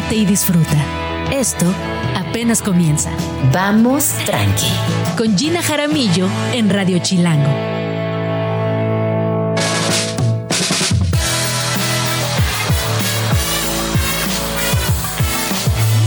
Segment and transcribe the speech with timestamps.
[0.00, 1.30] relájate y disfruta.
[1.30, 1.66] Esto
[2.16, 3.10] apenas comienza.
[3.52, 4.70] Vamos tranqui.
[5.16, 7.50] Con Gina Jaramillo en Radio Chilango.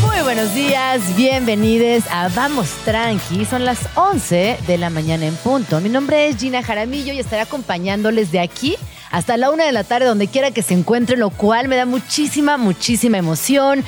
[0.01, 3.45] Muy buenos días, bienvenidos a Vamos Tranqui.
[3.45, 5.79] Son las 11 de la mañana en punto.
[5.81, 8.75] Mi nombre es Gina Jaramillo y estaré acompañándoles de aquí
[9.13, 11.85] hasta la una de la tarde, donde quiera que se encuentren, lo cual me da
[11.85, 13.83] muchísima, muchísima emoción.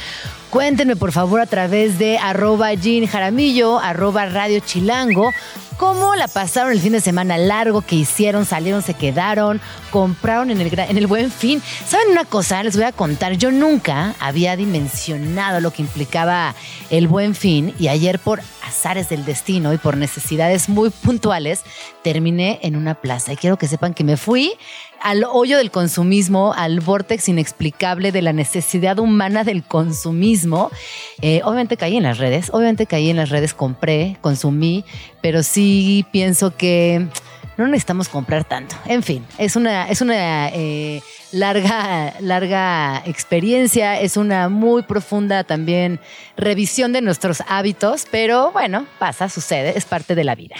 [0.52, 5.34] Cuéntenme por favor a través de arroba Jean Jaramillo, arroba Radio Chilango,
[5.78, 9.60] cómo la pasaron el fin de semana largo que hicieron, salieron, se quedaron,
[9.90, 11.60] compraron en el, en el buen fin.
[11.88, 12.62] ¿Saben una cosa?
[12.62, 16.54] Les voy a contar, yo nunca había dimensionado lo que implicaba
[16.92, 21.62] el buen fin y ayer por azares del destino y por necesidades muy puntuales
[22.04, 23.34] terminé en una plaza.
[23.34, 24.54] Y quiero que sepan que me fui
[25.06, 30.72] al hoyo del consumismo, al vortex inexplicable de la necesidad humana del consumismo.
[31.22, 34.84] Eh, obviamente caí en las redes, obviamente caí en las redes, compré, consumí,
[35.22, 37.06] pero sí pienso que
[37.58, 38.76] no necesitamos comprar tanto.
[38.86, 46.00] En fin, es una, es una eh, larga, larga experiencia, es una muy profunda también
[46.38, 50.56] revisión de nuestros hábitos, pero bueno, pasa, sucede, es parte de la vida.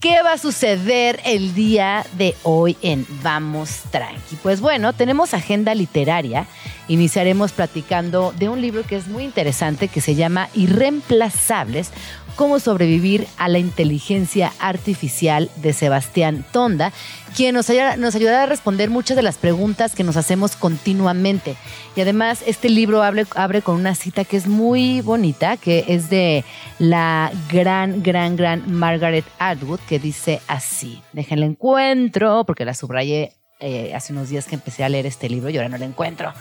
[0.00, 4.36] ¿Qué va a suceder el día de hoy en Vamos Tranqui?
[4.42, 6.46] Pues bueno, tenemos agenda literaria.
[6.88, 11.90] Iniciaremos platicando de un libro que es muy interesante que se llama Irreemplazables,
[12.36, 16.92] cómo sobrevivir a la inteligencia artificial de Sebastián Tonda,
[17.34, 21.56] quien nos, ayudará a responder muchas de las preguntas que nos hacemos continuamente.
[21.96, 26.08] Y además este libro abre, abre con una cita que es muy bonita, que es
[26.10, 26.44] de
[26.78, 33.94] la gran, gran, gran Margaret Atwood, que dice así, déjenle encuentro, porque la subrayé eh,
[33.94, 36.32] hace unos días que empecé a leer este libro y ahora no la encuentro.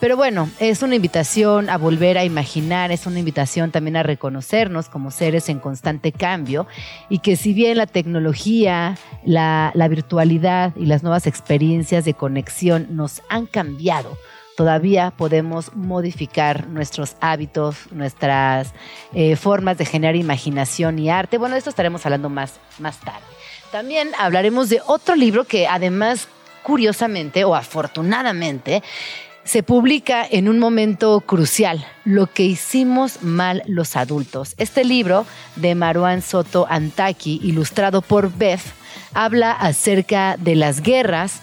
[0.00, 4.88] Pero bueno, es una invitación a volver a imaginar, es una invitación también a reconocernos
[4.88, 6.68] como seres en constante cambio
[7.08, 13.22] y que si bien la tecnología, la, virtualidad y las nuevas experiencias de conexión nos
[13.28, 14.16] han cambiado,
[14.56, 18.74] todavía podemos modificar nuestros hábitos, nuestras
[19.14, 21.38] eh, formas de generar imaginación y arte.
[21.38, 23.26] Bueno, de esto estaremos hablando más, más tarde.
[23.72, 26.28] También hablaremos de otro libro que además,
[26.62, 28.82] curiosamente o afortunadamente,
[29.48, 34.54] se publica en un momento crucial, Lo que hicimos mal los adultos.
[34.58, 35.24] Este libro
[35.56, 38.60] de Maruán Soto Antaki, ilustrado por Beth,
[39.14, 41.40] habla acerca de las guerras,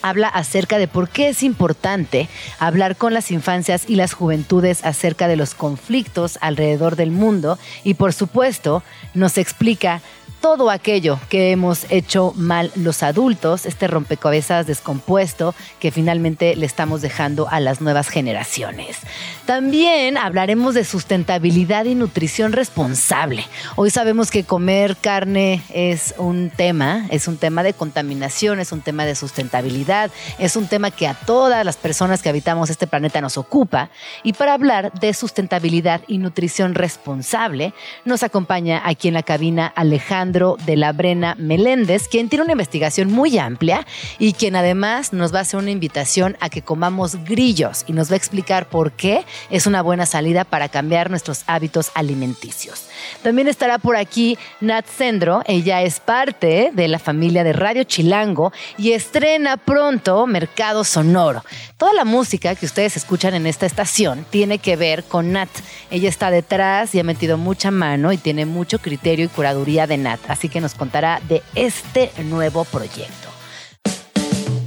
[0.00, 5.28] habla acerca de por qué es importante hablar con las infancias y las juventudes acerca
[5.28, 8.82] de los conflictos alrededor del mundo y por supuesto
[9.12, 10.00] nos explica
[10.46, 17.02] todo aquello que hemos hecho mal los adultos, este rompecabezas descompuesto que finalmente le estamos
[17.02, 18.98] dejando a las nuevas generaciones.
[19.46, 23.44] También hablaremos de sustentabilidad y nutrición responsable.
[23.76, 28.80] Hoy sabemos que comer carne es un tema, es un tema de contaminación, es un
[28.80, 33.20] tema de sustentabilidad, es un tema que a todas las personas que habitamos este planeta
[33.20, 33.90] nos ocupa.
[34.24, 37.72] Y para hablar de sustentabilidad y nutrición responsable,
[38.04, 43.12] nos acompaña aquí en la cabina Alejandro de la Brena Meléndez, quien tiene una investigación
[43.12, 43.86] muy amplia
[44.18, 48.10] y quien además nos va a hacer una invitación a que comamos grillos y nos
[48.10, 52.84] va a explicar por qué es una buena salida para cambiar nuestros hábitos alimenticios.
[53.22, 58.52] También estará por aquí Nat Sendro, ella es parte de la familia de Radio Chilango
[58.78, 61.44] y estrena pronto Mercado Sonoro.
[61.76, 65.50] Toda la música que ustedes escuchan en esta estación tiene que ver con Nat.
[65.90, 69.98] Ella está detrás y ha metido mucha mano y tiene mucho criterio y curaduría de
[69.98, 73.35] Nat así que nos contará de este nuevo proyecto.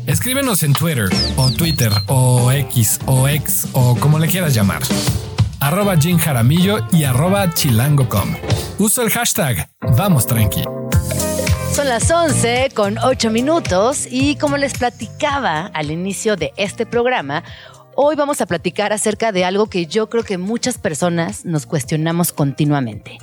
[0.09, 4.81] Escríbenos en Twitter o Twitter o X o X o como le quieras llamar.
[5.59, 8.36] Arroba Jim Jaramillo y arroba chilango.com.
[8.80, 10.64] Uso el hashtag Vamos Tranqui.
[11.72, 17.44] Son las 11 con 8 minutos y como les platicaba al inicio de este programa,
[17.96, 22.33] hoy vamos a platicar acerca de algo que yo creo que muchas personas nos cuestionamos
[22.33, 23.19] continuamente.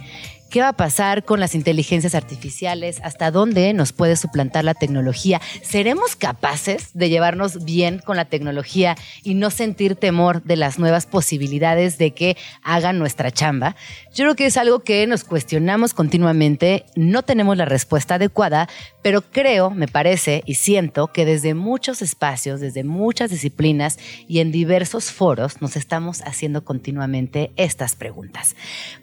[0.51, 3.01] ¿Qué va a pasar con las inteligencias artificiales?
[3.03, 5.41] ¿Hasta dónde nos puede suplantar la tecnología?
[5.63, 11.07] ¿Seremos capaces de llevarnos bien con la tecnología y no sentir temor de las nuevas
[11.07, 13.75] posibilidades de que hagan nuestra chamba?
[14.15, 18.69] Yo creo que es algo que nos cuestionamos continuamente, no tenemos la respuesta adecuada,
[19.03, 23.99] pero creo, me parece y siento que desde muchos espacios, desde muchas disciplinas
[24.29, 28.55] y en diversos foros nos estamos haciendo continuamente estas preguntas.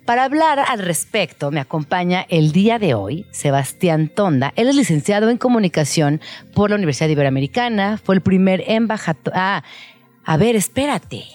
[0.06, 4.54] Para hablar al respecto, me acompaña el día de hoy Sebastián Tonda.
[4.56, 6.22] Él es licenciado en comunicación
[6.54, 9.34] por la Universidad Iberoamericana, fue el primer embajador...
[9.36, 9.64] Ah,
[10.26, 11.26] a ver, espérate.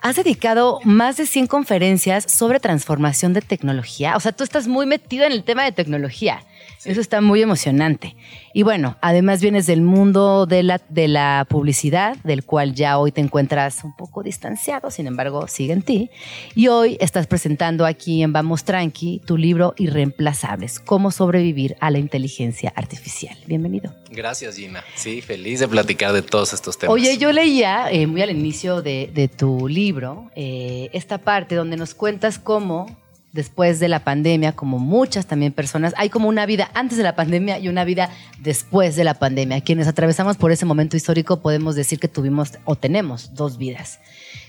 [0.00, 4.16] has dedicado más de 100 conferencias sobre transformación de tecnología.
[4.16, 6.44] O sea, tú estás muy metido en el tema de tecnología.
[6.84, 8.16] Eso está muy emocionante.
[8.54, 13.12] Y bueno, además vienes del mundo de la, de la publicidad, del cual ya hoy
[13.12, 16.10] te encuentras un poco distanciado, sin embargo, sigue en ti.
[16.54, 21.98] Y hoy estás presentando aquí en Vamos Tranqui tu libro Irreemplazables, cómo sobrevivir a la
[21.98, 23.36] inteligencia artificial.
[23.46, 23.94] Bienvenido.
[24.10, 24.82] Gracias, Gina.
[24.94, 26.94] Sí, feliz de platicar de todos estos temas.
[26.94, 31.94] Oye, yo leía eh, muy al inicio de, tu libro eh, esta parte donde nos
[31.94, 32.99] cuentas cómo
[33.32, 37.14] después de la pandemia, como muchas también personas, hay como una vida antes de la
[37.14, 39.60] pandemia y una vida después de la pandemia.
[39.60, 44.00] Quienes atravesamos por ese momento histórico podemos decir que tuvimos o tenemos dos vidas.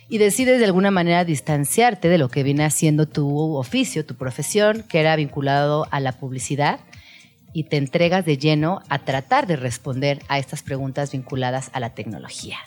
[0.09, 4.83] Y decides de alguna manera distanciarte de lo que viene haciendo tu oficio, tu profesión,
[4.83, 6.79] que era vinculado a la publicidad,
[7.53, 11.93] y te entregas de lleno a tratar de responder a estas preguntas vinculadas a la
[11.93, 12.57] tecnología.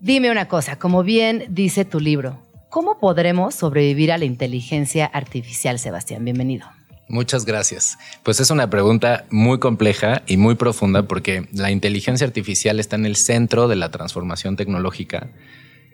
[0.00, 2.42] Dime una cosa, como bien dice tu libro,
[2.74, 6.24] ¿Cómo podremos sobrevivir a la inteligencia artificial, Sebastián?
[6.24, 6.66] Bienvenido.
[7.06, 7.98] Muchas gracias.
[8.24, 13.06] Pues es una pregunta muy compleja y muy profunda porque la inteligencia artificial está en
[13.06, 15.28] el centro de la transformación tecnológica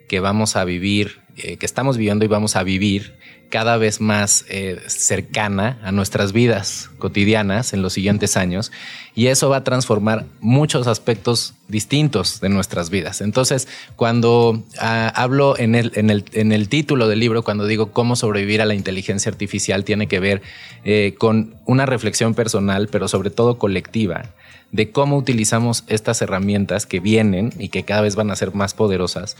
[0.09, 3.15] que vamos a vivir, eh, que estamos viviendo y vamos a vivir
[3.51, 8.71] cada vez más eh, cercana a nuestras vidas cotidianas en los siguientes años
[9.13, 13.21] y eso va a transformar muchos aspectos distintos de nuestras vidas.
[13.21, 17.91] Entonces, cuando ah, hablo en el, en, el, en el, título del libro, cuando digo
[17.91, 20.41] cómo sobrevivir a la inteligencia artificial, tiene que ver
[20.83, 24.31] eh, con una reflexión personal, pero sobre todo colectiva
[24.71, 28.73] de cómo utilizamos estas herramientas que vienen y que cada vez van a ser más
[28.73, 29.35] poderosas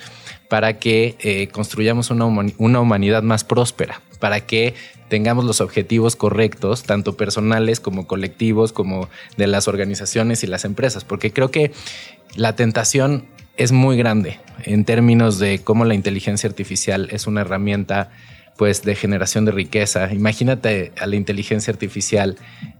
[0.49, 4.73] para que eh, construyamos una, una humanidad más próspera, para que
[5.07, 11.03] tengamos los objetivos correctos, tanto personales como colectivos, como de las organizaciones y las empresas,
[11.03, 11.71] porque creo que
[12.35, 13.25] la tentación
[13.57, 18.11] es muy grande en términos de cómo la inteligencia artificial es una herramienta
[18.57, 20.13] pues de generación de riqueza.
[20.13, 22.37] Imagínate a la inteligencia artificial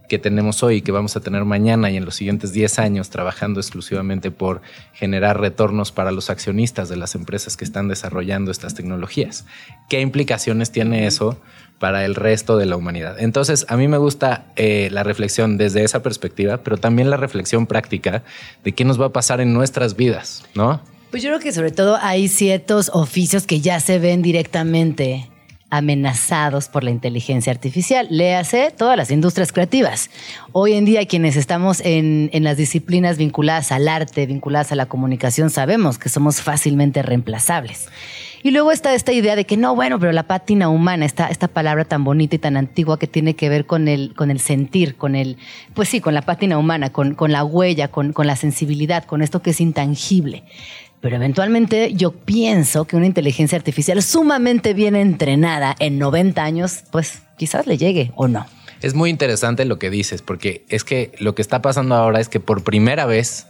[0.08, 3.08] que tenemos hoy y que vamos a tener mañana y en los siguientes 10 años
[3.08, 4.60] trabajando exclusivamente por
[4.92, 9.46] generar retornos para los accionistas de las empresas que están desarrollando estas tecnologías.
[9.88, 11.40] ¿Qué implicaciones tiene eso
[11.78, 13.18] para el resto de la humanidad?
[13.18, 17.66] Entonces, a mí me gusta eh, la reflexión desde esa perspectiva, pero también la reflexión
[17.66, 18.22] práctica
[18.64, 20.82] de qué nos va a pasar en nuestras vidas, ¿no?
[21.10, 25.31] Pues yo creo que sobre todo hay ciertos oficios que ya se ven directamente
[25.72, 28.06] amenazados por la inteligencia artificial.
[28.10, 30.10] Léase todas las industrias creativas.
[30.52, 35.48] Hoy en día quienes estamos en, las disciplinas vinculadas al arte, vinculadas a la comunicación,
[35.48, 37.88] sabemos que somos fácilmente reemplazables.
[38.42, 41.48] Y luego está esta idea de que no, bueno, pero la pátina humana, esta, esta
[41.48, 44.96] palabra tan bonita y tan antigua que tiene que ver con el, con el sentir,
[44.96, 45.38] con el,
[45.72, 49.22] pues sí, con la pátina humana, con, con la huella, con, con la sensibilidad, con
[49.22, 50.44] esto que es intangible.
[51.02, 57.22] Pero eventualmente yo pienso que una inteligencia artificial sumamente bien entrenada en 90 años, pues
[57.36, 58.46] quizás le llegue o no.
[58.80, 62.28] Es muy interesante lo que dices, porque es que lo que está pasando ahora es
[62.28, 63.48] que por primera vez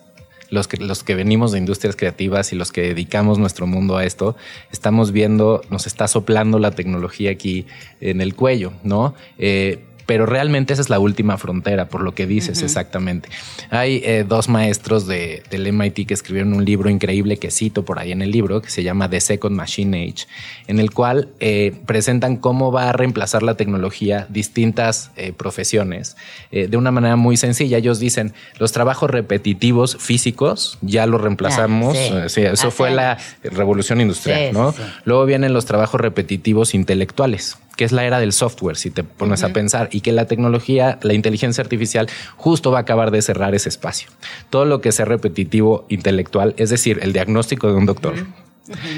[0.49, 4.05] los que, los que venimos de industrias creativas y los que dedicamos nuestro mundo a
[4.05, 4.35] esto,
[4.71, 7.67] estamos viendo, nos está soplando la tecnología aquí
[8.01, 9.15] en el cuello, ¿no?
[9.39, 13.31] Eh, pero realmente esa es la última frontera, por lo que dices exactamente.
[13.71, 17.99] Hay eh, dos maestros de, del MIT que escribieron un libro increíble que cito por
[17.99, 20.27] ahí en el libro, que se llama The Second Machine Age,
[20.67, 26.15] en el cual eh, presentan cómo va a reemplazar la tecnología distintas eh, profesiones
[26.51, 27.79] de una manera muy sencilla.
[27.79, 31.97] Ellos dicen, los trabajos repetitivos físicos ya los reemplazamos.
[32.27, 32.43] sí.
[32.43, 34.75] eso fue la revolución industrial, ¿no?
[35.07, 39.43] Luego vienen los trabajos repetitivos intelectuales que es la era del software, si te pones
[39.43, 43.55] a pensar, y que la tecnología, la inteligencia artificial, justo va a acabar de cerrar
[43.55, 44.11] ese espacio.
[44.51, 48.15] Todo lo que sea repetitivo intelectual, es decir, el diagnóstico de un doctor.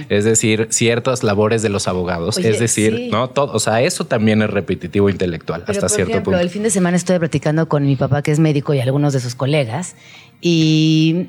[0.09, 2.39] Es decir, ciertas labores de los abogados.
[2.39, 3.53] es decir, no todo.
[3.55, 6.41] O sea, eso también es repetitivo intelectual hasta cierto ejemplo, punto.
[6.41, 9.21] El fin de semana estoy platicando con mi papá, que es médico, y algunos de
[9.21, 9.97] sus colegas,
[10.41, 11.29] y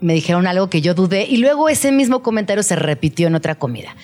[0.00, 3.54] me dijeron algo que yo dudé, y luego ese mismo comentario se repitió en otra
[3.54, 3.96] comida.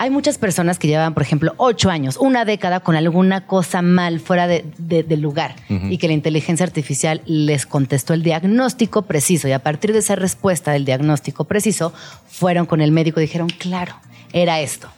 [0.00, 4.18] Hay muchas personas que llevan, por ejemplo, ocho años, una década con alguna cosa mal
[4.18, 9.52] fuera de, del lugar y que la inteligencia artificial les contestó el diagnóstico preciso y
[9.52, 11.92] a partir de esa respuesta del diagnóstico preciso
[12.26, 13.94] fueron con el médico y dijeron, claro,
[14.32, 14.88] era esto.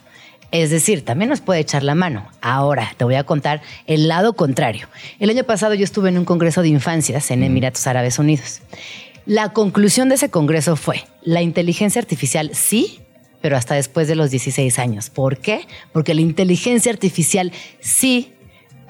[0.51, 2.25] Es decir, también nos puede echar la mano.
[2.39, 4.87] Ahora te voy a contar el lado contrario.
[5.19, 8.61] El año pasado yo estuve en un congreso de infancias en Emiratos Árabes Unidos.
[9.25, 13.02] La conclusión de ese congreso fue, la inteligencia artificial sí
[13.43, 15.09] pero hasta después de los 16 años.
[15.09, 15.67] ¿Por qué?
[15.91, 18.31] Porque la inteligencia artificial sí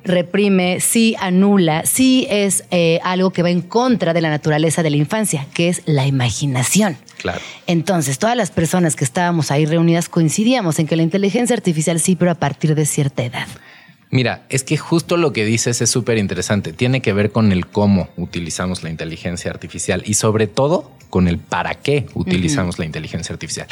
[0.04, 4.92] reprime, sí anula, sí es eh, algo que va en contra de la naturaleza de
[4.92, 6.98] la infancia, que es la imaginación.
[7.18, 7.40] Claro.
[7.66, 12.16] Entonces, todas las personas que estábamos ahí reunidas coincidíamos en que la inteligencia artificial sí,
[12.16, 13.48] pero a partir de cierta edad.
[14.12, 16.74] Mira, es que justo lo que dices es súper interesante.
[16.74, 21.40] Tiene que ver con el cómo utilizamos la inteligencia artificial y sobre todo con el
[21.40, 23.68] para qué utilizamos la inteligencia artificial.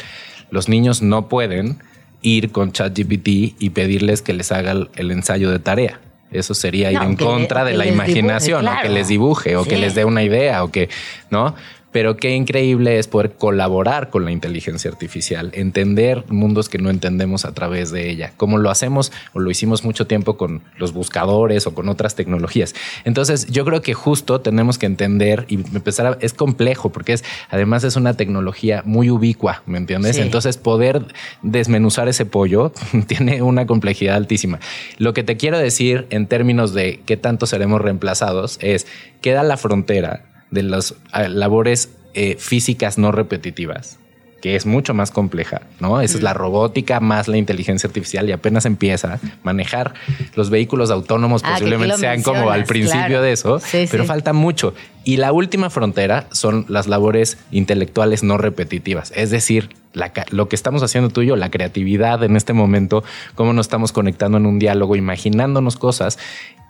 [0.52, 1.78] Los niños no pueden
[2.20, 5.98] ir con ChatGPT y pedirles que les haga el ensayo de tarea.
[6.30, 9.94] Eso sería ir en contra de la imaginación, o que les dibuje, o que les
[9.94, 10.90] dé una idea, o que,
[11.30, 11.54] ¿no?
[11.92, 17.44] Pero qué increíble es poder colaborar con la inteligencia artificial, entender mundos que no entendemos
[17.44, 21.66] a través de ella, como lo hacemos o lo hicimos mucho tiempo con los buscadores
[21.66, 22.74] o con otras tecnologías.
[23.04, 27.24] Entonces, yo creo que justo tenemos que entender y empezar a, es complejo porque es
[27.50, 30.18] además es una tecnología muy ubicua, ¿me entiendes?
[30.18, 31.06] Entonces, poder
[31.42, 32.72] desmenuzar ese pollo
[33.06, 34.60] tiene una complejidad altísima.
[34.98, 38.86] Lo que te quiero decir en términos de qué tanto seremos reemplazados es
[39.20, 40.94] queda la frontera de las
[41.28, 43.98] labores eh, físicas no repetitivas,
[44.42, 46.00] que es mucho más compleja, ¿no?
[46.00, 49.94] Esa es la robótica más la inteligencia artificial y apenas empieza a manejar
[50.34, 53.22] los vehículos autónomos Ah, posiblemente sean como al principio claro.
[53.22, 54.08] de eso, Sí, pero sí.
[54.08, 54.74] falta mucho.
[55.04, 60.56] Y la última frontera son las labores intelectuales no repetitivas, es decir, la lo que
[60.56, 63.04] estamos haciendo tú y yo, la creatividad en este momento,
[63.34, 66.18] cómo nos estamos conectando en un diálogo, imaginándonos cosas.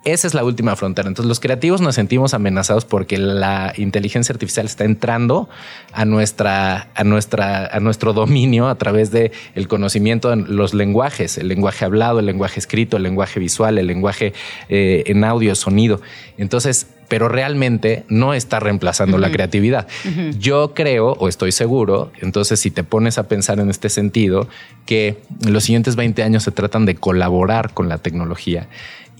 [0.03, 1.07] Esa es la última frontera.
[1.07, 5.47] Entonces los creativos nos sentimos amenazados porque la inteligencia artificial está entrando
[5.93, 11.37] a nuestra, a nuestra, a nuestro dominio a través de el conocimiento de los lenguajes,
[11.37, 14.33] el lenguaje hablado, el lenguaje escrito, el lenguaje visual, el lenguaje
[14.67, 16.01] eh, en audio, sonido.
[16.37, 19.87] Entonces, pero realmente no está reemplazando la creatividad.
[20.39, 24.47] Yo creo o estoy seguro, entonces si te pones a pensar en este sentido,
[24.87, 28.67] que en los siguientes 20 años se tratan de colaborar con la tecnología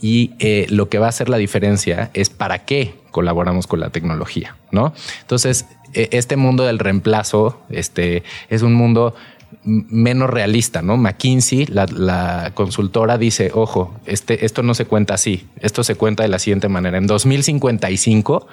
[0.03, 3.89] y eh, lo que va a hacer la diferencia es para qué colaboramos con la
[3.89, 4.93] tecnología, ¿no?
[5.21, 9.15] Entonces, eh, este mundo del reemplazo este, es un mundo
[9.63, 10.97] menos realista, ¿no?
[10.97, 16.23] McKinsey, la, la consultora, dice, ojo, este, esto no se cuenta así, esto se cuenta
[16.23, 16.97] de la siguiente manera.
[16.97, 18.45] En 2055,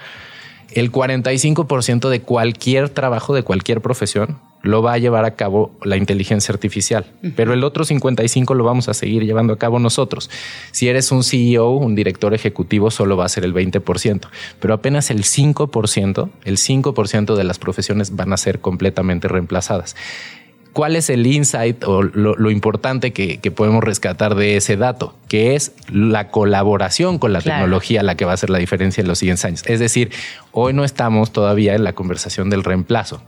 [0.71, 5.97] el 45% de cualquier trabajo, de cualquier profesión, lo va a llevar a cabo la
[5.97, 10.29] inteligencia artificial, pero el otro 55 lo vamos a seguir llevando a cabo nosotros.
[10.71, 14.29] Si eres un CEO, un director ejecutivo, solo va a ser el 20%,
[14.61, 19.97] pero apenas el 5%, el 5% de las profesiones van a ser completamente reemplazadas.
[20.73, 25.15] ¿Cuál es el insight o lo, lo importante que, que podemos rescatar de ese dato?
[25.27, 27.59] Que es la colaboración con la Claro.
[27.63, 29.63] tecnología la que va a hacer la diferencia en los siguientes años.
[29.67, 30.11] Es decir,
[30.53, 33.21] hoy no estamos todavía en la conversación del reemplazo.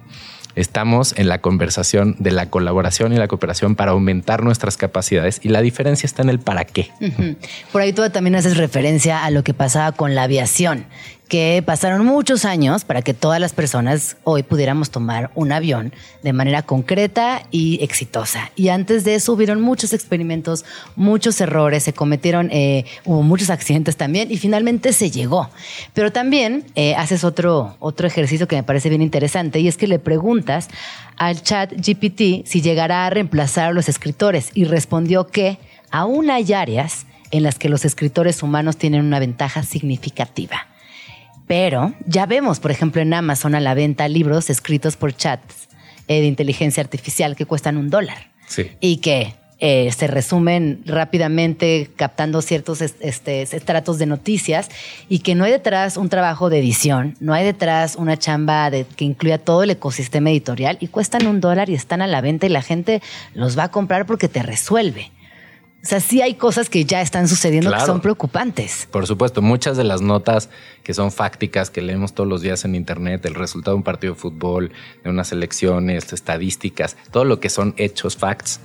[0.55, 5.49] Estamos en la conversación de la colaboración y la cooperación para aumentar nuestras capacidades y
[5.49, 6.91] la diferencia está en el para qué.
[7.73, 10.87] Por ahí tú también haces referencia a lo que pasaba con la aviación,
[11.33, 16.35] que pasaron muchos años para que todas las personas hoy pudiéramos tomar un avión de
[16.35, 18.51] manera concreta y exitosa.
[18.55, 23.97] Y antes de eso hubieron muchos experimentos, muchos errores, se cometieron, eh, hubo muchos accidentes
[23.97, 25.49] también y finalmente se llegó.
[25.95, 29.87] Pero también eh, haces otro, otro ejercicio que me parece bien interesante y es que
[29.87, 30.69] le preguntas
[31.17, 35.57] al chat GPT si llegará a reemplazar a los escritores y respondió que
[35.91, 40.67] aún hay áreas en las que los escritores humanos tienen una ventaja significativa.
[41.47, 45.69] Pero ya vemos, por ejemplo, en Amazon a la venta libros escritos por chats
[46.09, 48.71] eh, de inteligencia artificial que cuestan un dólar Sí.
[48.81, 49.35] y que
[49.65, 54.69] eh, se resumen rápidamente captando ciertos est- este, estratos de noticias
[55.09, 58.85] y que no hay detrás un trabajo de edición, no hay detrás una chamba de,
[58.97, 62.47] que incluya todo el ecosistema editorial y cuestan un dólar y están a la venta
[62.47, 63.01] y la gente
[63.35, 65.13] los va a comprar porque te resuelve.
[65.83, 68.87] O sea, sí hay cosas que ya están sucediendo que son preocupantes.
[68.93, 70.49] Por supuesto, muchas de las notas
[70.85, 74.15] que son fácticas que leemos todos los días en internet, el resultado de un partido
[74.15, 74.71] de fútbol,
[75.03, 78.61] de unas elecciones, estadísticas, todo lo que son hechos, facts,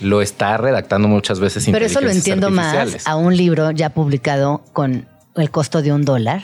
[0.00, 4.62] lo está redactando muchas veces Pero eso lo entiendo más a un libro ya publicado
[4.74, 6.42] con el costo de un dólar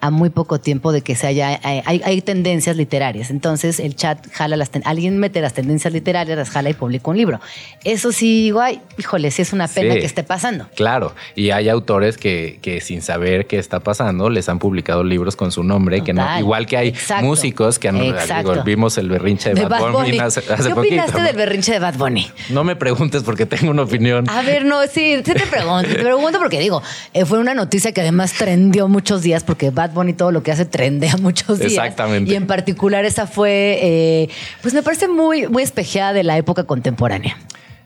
[0.00, 4.56] a muy poco tiempo de que se haya hay, tendencias literarias entonces el chat jala
[4.56, 7.40] las ten- alguien mete las tendencias literarias las jala y publica un libro
[7.84, 10.00] eso sí digo ay híjole sí es una pena Sí.
[10.00, 14.48] que esté pasando Claro, y hay autores que, que sin saber qué está pasando les
[14.48, 17.24] han publicado libros con su nombre, que no, igual que hay Exacto.
[17.24, 20.68] músicos que han digo, vimos el berrinche de, de Bad, Bad Bunny Bunny hace, hace
[20.68, 22.30] ¿qué opinaste del berrinche de Bad Bunny?
[22.50, 24.28] No me preguntes porque tengo una opinión.
[24.28, 26.82] A ver, no, sí, sí te pregunto, te pregunto porque digo,
[27.14, 30.52] eh, fue una noticia que además trendió muchos días porque Bad Bunny todo lo que
[30.52, 31.72] hace trendea muchos días.
[31.72, 32.32] Exactamente.
[32.32, 34.28] Y en particular esa fue, eh,
[34.62, 37.36] pues me parece muy, muy espejeada de la época contemporánea.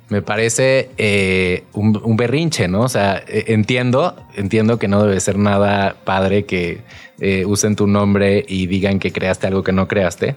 [0.08, 2.80] me parece eh, un, berrinche, ¿no?
[2.82, 6.80] O sea, e, entiendo, entiendo que no debe ser nada padre que
[7.20, 10.36] eh, usen tu nombre y digan que creaste algo que no creaste,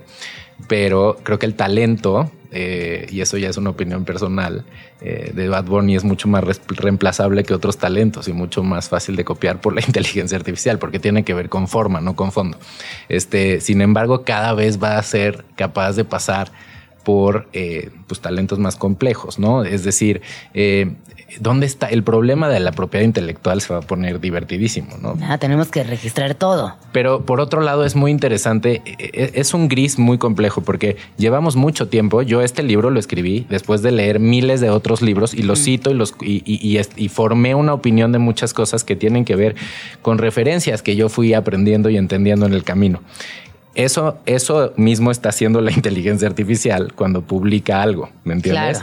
[0.67, 4.65] pero creo que el talento, eh, y eso ya es una opinión personal,
[5.01, 9.25] de Bad Bunny es mucho más reemplazable que otros talentos y mucho más fácil de
[9.25, 12.57] copiar por la inteligencia artificial, porque tiene que ver con forma, no con fondo.
[13.09, 16.53] Este, sin embargo, cada vez va a ser capaz de pasar
[17.03, 19.63] por eh, pues, talentos más complejos, ¿no?
[19.63, 20.21] Es decir,
[20.53, 20.93] eh,
[21.39, 23.61] ¿dónde está el problema de la propiedad intelectual?
[23.61, 25.17] Se va a poner divertidísimo, ¿no?
[25.23, 26.75] Ah, tenemos que registrar todo.
[26.91, 30.97] Pero por otro lado es muy interesante, e, e, es un gris muy complejo porque
[31.17, 35.33] llevamos mucho tiempo, yo este libro lo escribí después de leer miles de otros libros
[35.33, 39.25] y los cito y, los, y, y formé una opinión de muchas cosas que tienen
[39.25, 39.55] que ver
[40.01, 43.01] con referencias que yo fui aprendiendo y entendiendo en el camino.
[43.75, 48.81] Eso, eso mismo está haciendo la inteligencia artificial cuando publica algo, ¿me entiendes?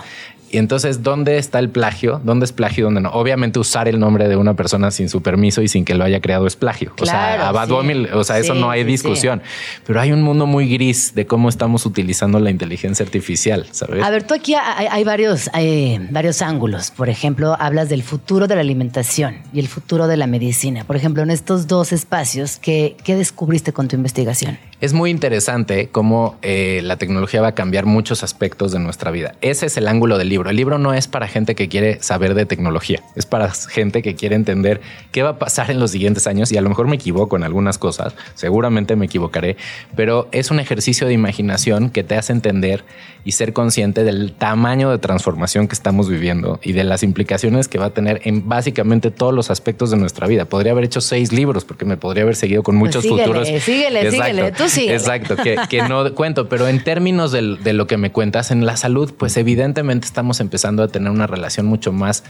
[0.52, 2.20] Y entonces, ¿dónde está el plagio?
[2.24, 2.86] ¿Dónde es plagio?
[2.86, 3.10] ¿Dónde no?
[3.10, 6.20] Obviamente usar el nombre de una persona sin su permiso y sin que lo haya
[6.20, 6.92] creado es plagio.
[7.00, 9.42] o sea, a Bad o sea, eso no hay discusión.
[9.86, 14.02] Pero hay un mundo muy gris de cómo estamos utilizando la inteligencia artificial, ¿sabes?
[14.02, 16.90] A ver, tú aquí hay, varios, hay varios ángulos.
[16.90, 20.82] Por ejemplo, hablas del futuro de la alimentación y el futuro de la medicina.
[20.82, 24.58] Por ejemplo, en estos dos espacios, ¿qué, qué descubriste con tu investigación?
[24.80, 29.34] Es muy interesante cómo eh, la tecnología va a cambiar muchos aspectos de nuestra vida.
[29.42, 30.48] Ese es el ángulo del libro.
[30.48, 34.14] El libro no es para gente que quiere saber de tecnología, es para gente que
[34.14, 34.80] quiere entender
[35.12, 37.42] qué va a pasar en los siguientes años y a lo mejor me equivoco en
[37.42, 39.58] algunas cosas, seguramente me equivocaré,
[39.96, 42.82] pero es un ejercicio de imaginación que te hace entender
[43.22, 47.78] y ser consciente del tamaño de transformación que estamos viviendo y de las implicaciones que
[47.78, 50.46] va a tener en básicamente todos los aspectos de nuestra vida.
[50.46, 53.46] Podría haber hecho seis libros porque me podría haber seguido con muchos pues futuros.
[53.46, 54.94] Síguele, síguele, tú síguele.
[54.94, 58.76] Exacto, que, no cuento, pero en términos de, de lo que me cuentas en la
[58.76, 62.24] salud, pues evidentemente estamos empezando a tener una relación mucho más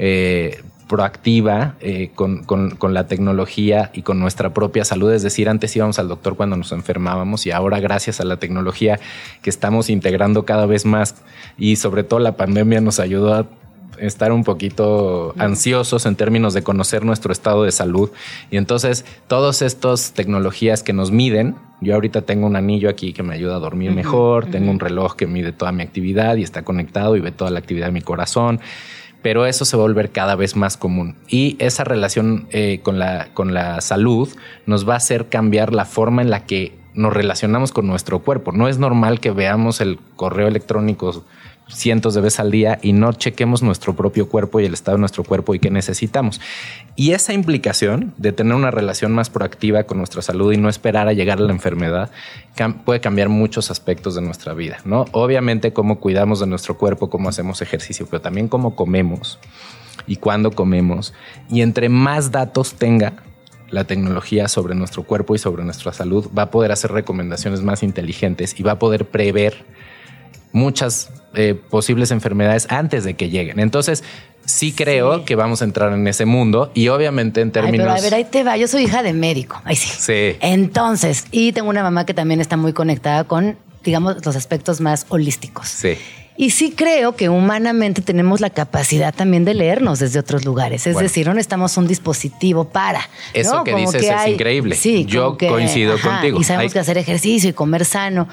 [0.00, 2.46] eh, proactiva eh, con,
[2.94, 5.12] la tecnología y con nuestra propia salud.
[5.12, 8.98] Es decir, antes íbamos al doctor cuando nos enfermábamos y ahora gracias a la tecnología
[9.42, 11.16] que estamos integrando cada vez más
[11.58, 13.46] y sobre todo la pandemia nos ayudó a
[13.98, 18.10] estar un poquito ansiosos en términos de conocer nuestro estado de salud.
[18.50, 23.22] Y entonces, todas estas tecnologías que nos miden, yo ahorita tengo un anillo aquí que
[23.22, 26.62] me ayuda a dormir mejor, tengo un reloj que mide toda mi actividad y está
[26.62, 28.60] conectado y ve toda la actividad de mi corazón
[29.22, 31.16] pero eso se va a volver cada vez más común.
[31.28, 34.28] Y esa relación eh, con, la, con la salud
[34.66, 38.52] nos va a hacer cambiar la forma en la que nos relacionamos con nuestro cuerpo.
[38.52, 41.24] No es normal que veamos el correo electrónico
[41.70, 45.00] cientos de veces al día y no chequemos nuestro propio cuerpo y el estado de
[45.00, 46.40] nuestro cuerpo y qué necesitamos.
[46.96, 51.08] Y esa implicación de tener una relación más proactiva con nuestra salud y no esperar
[51.08, 52.10] a llegar a la enfermedad
[52.84, 55.04] puede cambiar muchos aspectos de nuestra vida, ¿no?
[55.12, 59.38] Obviamente cómo cuidamos de nuestro cuerpo, cómo hacemos ejercicio, pero también cómo comemos
[60.06, 61.14] y cuándo comemos.
[61.48, 63.22] Y entre más datos tenga,
[63.70, 67.82] la tecnología sobre nuestro cuerpo y sobre nuestra salud va a poder hacer recomendaciones más
[67.82, 69.66] inteligentes y va a poder prever
[70.52, 73.60] muchas eh, posibles enfermedades antes de que lleguen.
[73.60, 74.04] Entonces,
[74.44, 77.86] sí creo que vamos a entrar en ese mundo y obviamente en términos...
[77.86, 78.56] pero a ver, ahí te va.
[78.56, 79.60] Yo soy hija de médico.
[79.64, 79.88] Ahí sí.
[79.98, 80.36] Sí.
[80.40, 85.06] Entonces, y tengo una mamá que también está muy conectada con, digamos, los aspectos más
[85.08, 85.68] holísticos.
[85.68, 85.96] Sí.
[86.40, 90.86] Y sí creo que humanamente tenemos la capacidad también de leernos desde otros lugares.
[90.86, 93.00] Es decir, no necesitamos un dispositivo para.
[93.34, 94.76] Eso que dices es increíble.
[94.76, 96.40] Sí, yo coincido contigo.
[96.40, 98.28] Y sabemos que hacer ejercicio y comer sano.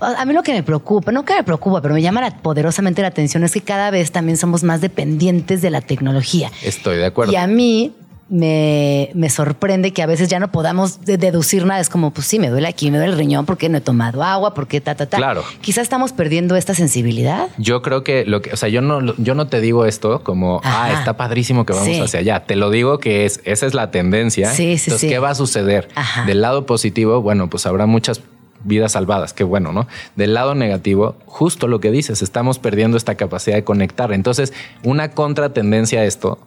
[0.00, 3.08] A mí lo que me preocupa, no que me preocupa, pero me llama poderosamente la
[3.08, 6.50] atención es que cada vez también somos más dependientes de la tecnología.
[6.62, 7.30] Estoy de acuerdo.
[7.30, 7.92] Y a mí
[8.30, 11.80] me, sorprende que a veces ya no podamos deducir nada.
[11.80, 14.22] Es como, pues sí, me duele aquí, me duele el riñón porque no he tomado
[14.22, 15.16] agua, porque ta, ta, ta.
[15.16, 15.42] Claro.
[15.60, 17.48] Quizás estamos perdiendo esta sensibilidad.
[17.58, 20.60] Yo creo que lo que, o sea, yo no, yo no te digo esto como,
[20.64, 22.44] ah, está padrísimo que vamos hacia allá.
[22.44, 24.52] Te lo digo que es, esa es la tendencia.
[24.52, 25.88] Sí, sí, Entonces, ¿qué va a suceder?
[26.26, 28.22] Del lado positivo, bueno, pues habrá muchas
[28.62, 29.88] vidas salvadas, qué bueno, ¿no?
[30.16, 34.12] Del lado negativo, justo lo que dices, estamos perdiendo esta capacidad de conectar.
[34.12, 36.38] Entonces, una contratendencia a esto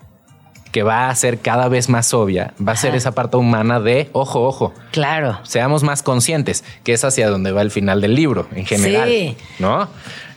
[0.74, 4.10] que va a ser cada vez más obvia, va a ser esa parte humana de
[4.12, 4.74] ojo, ojo.
[4.92, 5.40] Claro.
[5.44, 9.08] Seamos más conscientes, que es hacia donde va el final del libro en general.
[9.08, 9.38] Sí.
[9.60, 9.88] ¿No?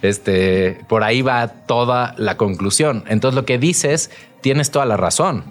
[0.03, 3.03] Este, por ahí va toda la conclusión.
[3.09, 4.11] Entonces, lo que dices,
[4.43, 5.43] tienes toda la razón.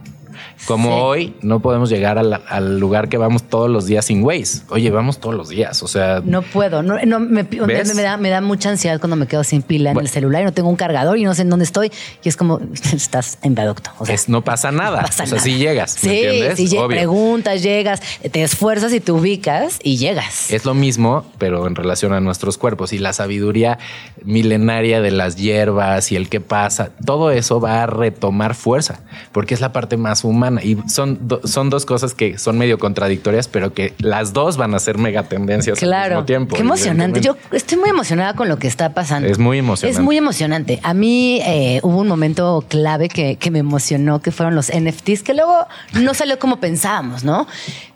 [0.66, 0.96] Como Sí.
[1.02, 4.62] hoy no podemos llegar al, al lugar que vamos todos los días sin Waze.
[4.70, 5.82] Oye, vamos todos los días.
[5.84, 9.28] O sea, No puedo, no, no, me, me- da, me da mucha ansiedad cuando me
[9.28, 10.08] quedo sin pila en Bueno.
[10.08, 11.92] el celular y no tengo un cargador y no sé en dónde estoy.
[12.24, 12.60] Y es como,
[12.94, 13.92] estás en viaducto.
[14.00, 15.02] O sea, es- no pasa nada.
[15.02, 15.44] no pasa o sea, nada.
[15.44, 15.96] sí llegas.
[16.04, 16.70] ¿me Sí, entiendes?
[16.70, 20.52] sí, preguntas, llegas, te esfuerzas y te ubicas y llegas.
[20.52, 23.78] Es lo mismo, pero en relación a nuestros cuerpos y la sabiduría
[24.24, 29.00] milenaria de las hierbas y el qué pasa, todo eso va a retomar fuerza,
[29.32, 32.78] porque es la parte más humana y son, do- son dos cosas que son medio
[32.80, 36.56] contradictorias, pero que las dos van a ser mega tendencias al mismo tiempo.
[36.56, 37.22] qué emocionante.
[37.22, 39.28] Yo estoy muy emocionada con lo que está pasando.
[39.30, 40.00] Es muy emocionante.
[40.00, 40.80] Es muy emocionante.
[40.84, 45.24] A mí eh, hubo un momento clave que, que me emocionó, que fueron los NFTs,
[45.24, 45.54] que luego
[45.94, 47.48] no salió como pensábamos, ¿no?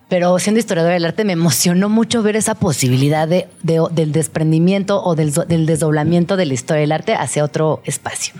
[0.07, 5.03] Pero siendo historiadora del arte me emocionó mucho ver esa posibilidad de, de- del desprendimiento
[5.03, 8.33] o del, del desdoblamiento de la historia del arte hacia otro espacio.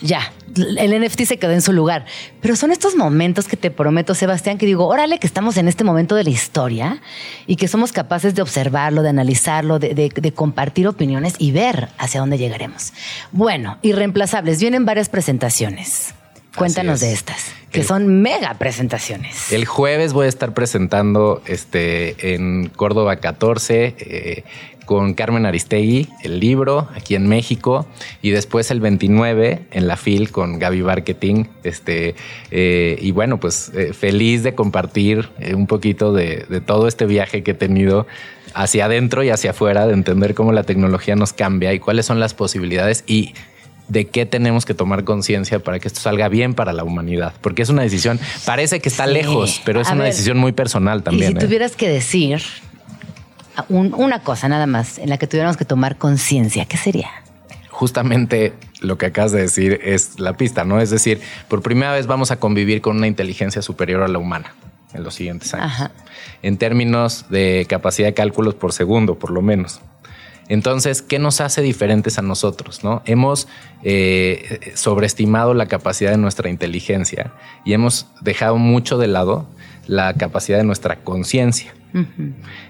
[0.00, 2.04] Ya, el NFT se quedó en su lugar.
[2.40, 5.82] Pero son estos momentos que te prometo, Sebastián, que digo, órale, que estamos en este
[5.84, 7.00] momento de la historia
[7.46, 11.88] y que somos capaces de observarlo, de analizarlo, de, de- de compartir opiniones y ver
[11.98, 12.92] hacia dónde llegaremos.
[13.32, 16.14] Bueno, irreemplazables, vienen varias presentaciones.
[16.56, 17.00] Cuéntanos es.
[17.02, 19.52] de estas, que El- son mega presentaciones.
[19.52, 24.44] El jueves voy a estar presentando este, en Córdoba 14 eh,
[24.88, 27.86] con Carmen Aristegui el libro aquí en México
[28.22, 31.44] y después el 29 en la FIL con Gaby Marketing.
[31.62, 32.14] Este,
[32.50, 37.04] eh, y bueno, pues eh, feliz de compartir eh, un poquito de, de todo este
[37.04, 38.06] viaje que he tenido
[38.54, 42.18] hacia adentro y hacia afuera, de entender cómo la tecnología nos cambia y cuáles son
[42.18, 43.34] las posibilidades y
[43.88, 47.34] de qué tenemos que tomar conciencia para que esto salga bien para la humanidad.
[47.42, 49.12] Porque es una decisión, parece que está Sí.
[49.12, 51.32] lejos, pero es A una ver, decisión muy personal también.
[51.32, 51.46] y si ¿eh?
[51.46, 52.40] tuvieras que decir
[53.68, 57.08] un- una cosa nada más en la que tuviéramos que tomar conciencia, ¿qué sería?
[57.70, 60.80] Justamente lo que acabas de decir es la pista, ¿no?
[60.80, 64.54] Es decir, por primera vez vamos a convivir con una inteligencia superior a la humana
[64.94, 65.66] en los siguientes años.
[65.66, 65.90] Ajá.
[66.42, 69.80] En términos de capacidad de cálculos por segundo, por lo menos.
[70.48, 72.82] Entonces, ¿qué nos hace diferentes a nosotros?
[72.82, 73.02] ¿no?
[73.04, 73.48] Hemos
[73.82, 77.32] eh, sobreestimado la capacidad de nuestra inteligencia
[77.66, 79.46] y hemos dejado mucho de lado
[79.86, 81.74] la capacidad de nuestra conciencia.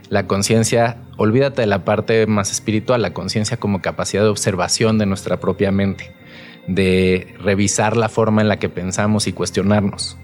[0.08, 5.06] La conciencia, olvídate de la parte más espiritual, la conciencia como capacidad de observación de
[5.06, 6.12] nuestra propia mente,
[6.66, 10.16] de revisar la forma en la que pensamos y cuestionarnos.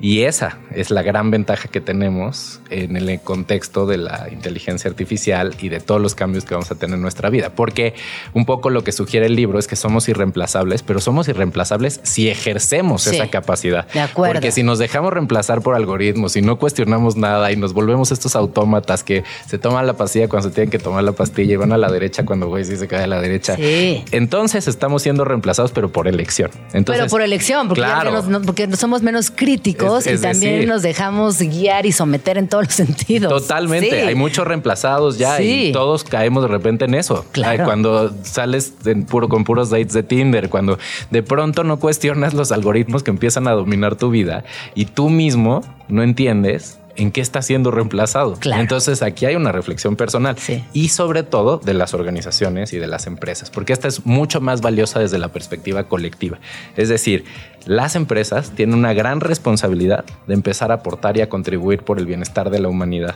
[0.00, 5.54] Y esa es la gran ventaja que tenemos en el contexto de la inteligencia artificial
[5.60, 7.50] y de todos los cambios que vamos a tener en nuestra vida.
[7.54, 7.94] Porque
[8.34, 12.28] un poco lo que sugiere el libro es que somos irreemplazables, pero somos irreemplazables si
[12.28, 13.86] ejercemos Sí, esa capacidad.
[13.92, 14.34] de acuerdo.
[14.34, 18.34] Porque si nos dejamos reemplazar por algoritmos y no cuestionamos nada y nos volvemos estos
[18.34, 21.72] autómatas que se toman la pastilla cuando se tienen que tomar la pastilla y van
[21.72, 23.56] a la derecha cuando güey sí se cae a la derecha.
[23.56, 24.04] Sí.
[24.10, 26.50] Entonces estamos siendo reemplazados, pero por elección.
[26.72, 28.22] Entonces, Pero por elección, porque, claro.
[28.22, 32.38] menos- porque somos menos críticos Es- es y también decir- nos dejamos guiar y someter
[32.38, 33.30] en todos los sentidos.
[33.32, 33.96] Totalmente, Sí.
[34.08, 35.68] hay muchos reemplazados ya Sí.
[35.68, 37.24] y todos caemos de repente en eso.
[37.32, 37.62] Claro.
[37.62, 40.78] Ay, Cuando sales en puro, con puros dates de Tinder, cuando
[41.10, 45.62] de pronto no cuestionas los algoritmos que empiezan a dominar tu vida y tú mismo
[45.88, 48.34] no entiendes en qué está siendo reemplazado.
[48.34, 48.60] Claro.
[48.62, 50.62] Entonces aquí hay una reflexión personal Sí.
[50.72, 54.60] y sobre todo de las organizaciones y de las empresas, porque esta es mucho más
[54.60, 56.38] valiosa desde la perspectiva colectiva.
[56.76, 57.24] Es decir,
[57.66, 62.06] las empresas tienen una gran responsabilidad de empezar a aportar y a contribuir por el
[62.06, 63.14] bienestar de la humanidad,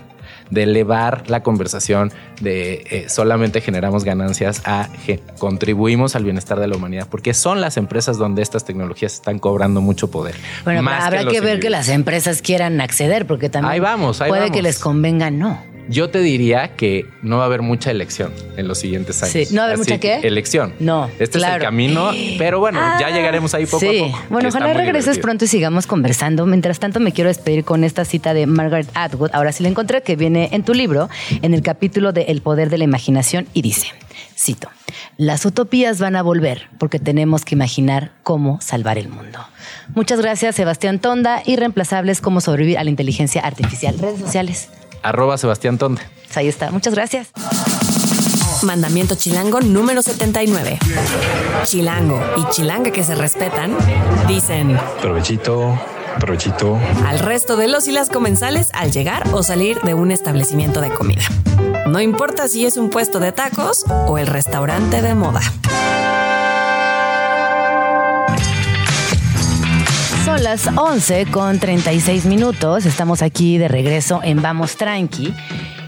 [0.51, 6.69] de elevar la conversación de eh, solamente generamos ganancias a ge- contribuimos al bienestar de
[6.69, 10.37] la humanidad, porque son las empresas donde estas tecnologías están cobrando mucho poder.
[10.65, 14.29] Bueno, más habrá que, ver que las empresas quieran acceder, porque también Ahí vamos, ahí
[14.29, 14.57] puede vamos.
[14.57, 15.63] que les convenga no.
[15.89, 19.33] Yo te diría que no va a haber mucha elección en los siguientes años.
[19.33, 20.27] Sí, ¿no va a haber Así mucha qué?
[20.27, 20.73] Elección.
[20.81, 24.01] No, Este es el camino, pero bueno, ya Ah, llegaremos ahí poco sí.
[24.01, 24.19] a poco.
[24.31, 25.23] Bueno, ojalá regreses divertido.
[25.23, 26.45] pronto y sigamos conversando.
[26.45, 29.31] Mientras tanto, me quiero despedir con esta cita de Margaret Atwood.
[29.33, 31.09] Ahora sí la encontré, que viene en tu libro,
[31.43, 33.87] en el capítulo de El poder de la imaginación, y dice:
[34.39, 34.69] Cito,
[35.17, 39.39] las utopías van a volver porque tenemos que imaginar cómo salvar el mundo.
[39.95, 43.99] Muchas gracias, Sebastián Tonda, y reemplazables cómo sobrevivir a la inteligencia artificial.
[43.99, 44.69] Redes sociales.
[45.03, 46.03] Arroba Sebastián Tonde.
[46.25, 46.71] Pues ahí está.
[46.71, 47.31] Muchas gracias.
[48.63, 50.79] Mandamiento chilango número 79.
[51.65, 53.77] Chilango y chilanga que se respetan,
[54.27, 55.79] dicen Provechito,
[56.19, 56.79] provechito.
[57.07, 60.91] al resto de los y las comensales al llegar o salir de un establecimiento de
[60.91, 61.23] comida.
[61.87, 65.41] No importa si es un puesto de tacos o el restaurante de moda.
[70.25, 72.85] Son las 11 con 36 minutos.
[72.85, 75.33] Estamos aquí de regreso en Vamos Tranqui.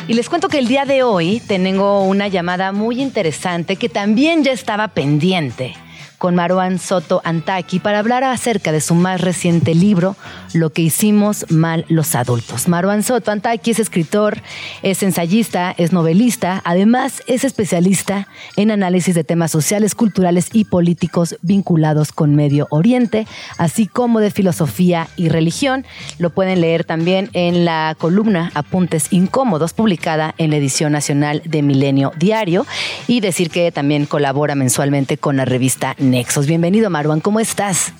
[0.06, 4.44] Y les cuento que el día de hoy tengo una llamada muy interesante que también
[4.44, 5.74] ya estaba pendiente.
[6.18, 10.16] Con Marwan Soto Antaki para hablar acerca de su más reciente libro,
[10.52, 12.68] Lo que hicimos mal los adultos.
[12.68, 14.42] Marwan Soto Antaki es escritor,
[14.82, 18.26] es ensayista, es novelista, además es especialista
[18.56, 23.26] en análisis de temas sociales, culturales y políticos vinculados con Medio Oriente,
[23.56, 25.84] así como de filosofía y religión.
[26.18, 31.62] Lo pueden leer también en la columna Apuntes Incómodos, publicada en la edición nacional de
[31.62, 32.66] Milenio Diario,
[33.06, 36.46] y decir que también colabora mensualmente con la revista Nexos.
[36.46, 37.92] Bienvenido, Marwan, ¿cómo estás?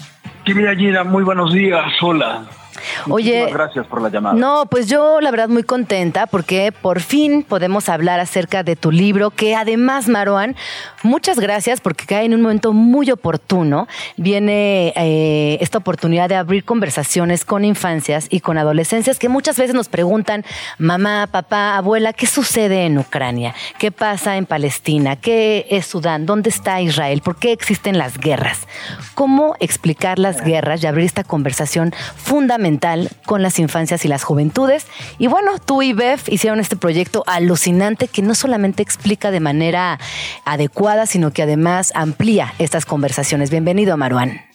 [0.45, 1.85] Querida Gina, muy buenos días.
[2.01, 2.47] Hola.
[3.09, 4.35] Oye, gracias por la llamada.
[4.35, 8.91] No, pues yo la verdad muy contenta porque por fin podemos hablar acerca de tu
[8.91, 10.57] libro, que además, Maruán,
[11.03, 13.89] muchas gracias porque cae en un momento muy oportuno.
[14.17, 19.75] Viene eh, esta oportunidad de abrir conversaciones con infancias y con adolescencias que muchas veces
[19.75, 20.45] nos preguntan,
[20.79, 23.55] mamá, papá, abuela, ¿qué sucede en Ucrania?
[23.79, 25.17] ¿Qué pasa en Palestina?
[25.17, 26.27] ¿Qué es Sudán?
[26.27, 27.23] ¿Dónde está Israel?
[27.23, 28.67] ¿Por qué existen las guerras?
[29.15, 32.79] ¿Cómo explicar las guerras y abrir esta conversación fundamental?
[33.27, 34.87] con las infancias y las juventudes.
[35.19, 39.99] Y bueno, tú y Beth hicieron este proyecto alucinante que no solamente explica de manera
[40.45, 43.51] adecuada, sino que además amplía estas conversaciones.
[43.51, 44.48] Bienvenido, Maruán.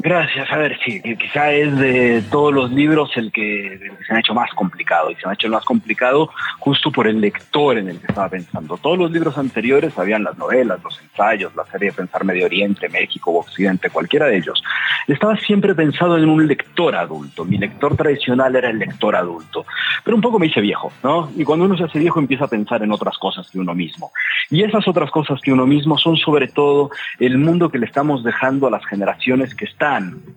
[0.00, 0.48] Gracias.
[0.52, 4.48] A ver, sí, quizá es de todos los libros el que, se ha hecho más
[4.54, 6.30] complicado y se ha hecho más complicado
[6.60, 8.76] justo por el lector en el que estaba pensando.
[8.76, 12.88] Todos los libros anteriores habían las novelas, los ensayos, la serie de Pensar Medio Oriente,
[12.88, 14.62] México Occidente, cualquiera de ellos.
[15.08, 17.44] Estaba siempre pensado en un lector adulto.
[17.44, 19.66] Mi lector tradicional era el lector adulto.
[20.04, 21.28] Pero un poco me hice viejo, ¿no?
[21.36, 24.12] Y cuando uno se hace viejo empieza a pensar en otras cosas que uno mismo.
[24.48, 28.22] Y esas otras cosas que uno mismo son sobre todo el mundo que le estamos
[28.22, 29.87] dejando a las generaciones que están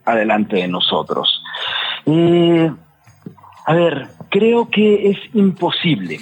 [0.06, 1.44] adelante de nosotros.
[3.66, 6.20] a ver, creo que es imposible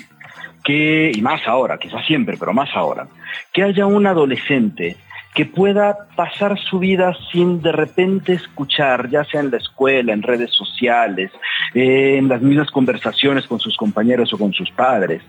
[0.63, 3.07] que, y más ahora, quizás siempre, pero más ahora,
[3.53, 4.97] que haya un adolescente
[5.33, 10.23] que pueda pasar su vida sin de repente escuchar, ya sea en la escuela, en
[10.23, 11.31] redes sociales,
[11.73, 15.21] eh, en las mismas conversaciones con sus compañeros o con sus padres,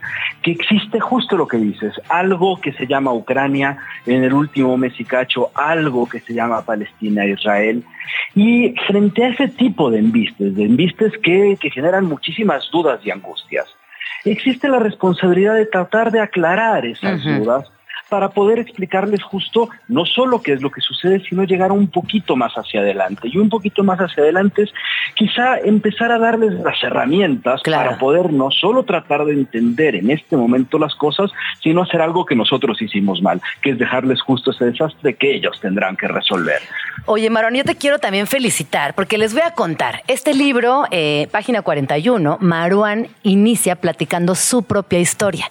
[0.43, 4.99] que existe justo lo que dices, algo que se llama Ucrania en el último mes
[4.99, 7.85] y cacho, algo que se llama Palestina Israel,
[8.35, 13.67] y frente a ese tipo de embistes, de embistes que, generan muchísimas dudas y angustias,
[14.25, 17.71] existe la responsabilidad de tratar de aclarar esas dudas
[18.11, 22.37] para poder explicarles justo no solo qué es lo que sucede, sino llegar un poquito
[22.37, 23.29] más hacia adelante.
[23.33, 24.70] Y un poquito más hacia adelante es
[25.14, 30.37] quizá empezar a darles las herramientas para poder no solo tratar de entender en este
[30.37, 31.31] momento las cosas,
[31.62, 35.59] sino hacer algo que nosotros hicimos mal, que es dejarles justo ese desastre que ellos
[35.61, 36.61] tendrán que resolver.
[37.07, 40.03] Oye, Marón, yo te quiero también felicitar, porque les voy a contar.
[40.09, 45.49] Este libro, eh, página 41, Maruán inicia platicando su propia historia.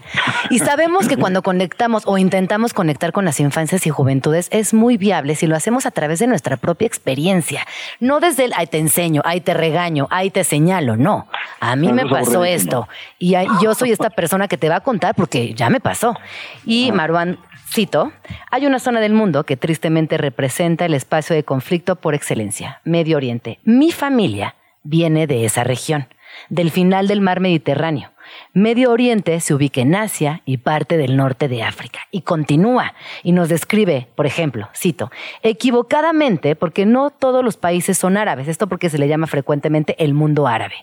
[0.50, 4.74] Y sabemos que cuando conectamos o intentamos intentamos conectar con las infancias y juventudes es
[4.74, 7.64] muy viable si lo hacemos a través de nuestra propia experiencia.
[8.00, 10.98] No desde el, ahí te enseño, ahí te regaño, ahí te señalo.
[10.98, 11.28] No,
[11.60, 12.90] a mí me pasó esto.
[13.20, 16.18] Y yo soy esta persona que te va a contar porque ya me pasó.
[16.66, 17.38] Y Marwan
[17.72, 18.12] Cito,
[18.50, 23.18] hay una zona del mundo que tristemente representa el espacio de conflicto por excelencia, Medio
[23.18, 23.60] Oriente.
[23.64, 26.08] Mi familia viene de esa región,
[26.50, 28.10] del final del mar Mediterráneo.
[28.54, 32.00] Medio Oriente se ubica en Asia y parte del norte de África.
[32.12, 35.12] Y continúa y nos describe, por ejemplo, cito,
[35.44, 40.14] equivocadamente, porque no todos los países son árabes, esto porque se le llama frecuentemente el
[40.14, 40.76] mundo árabe.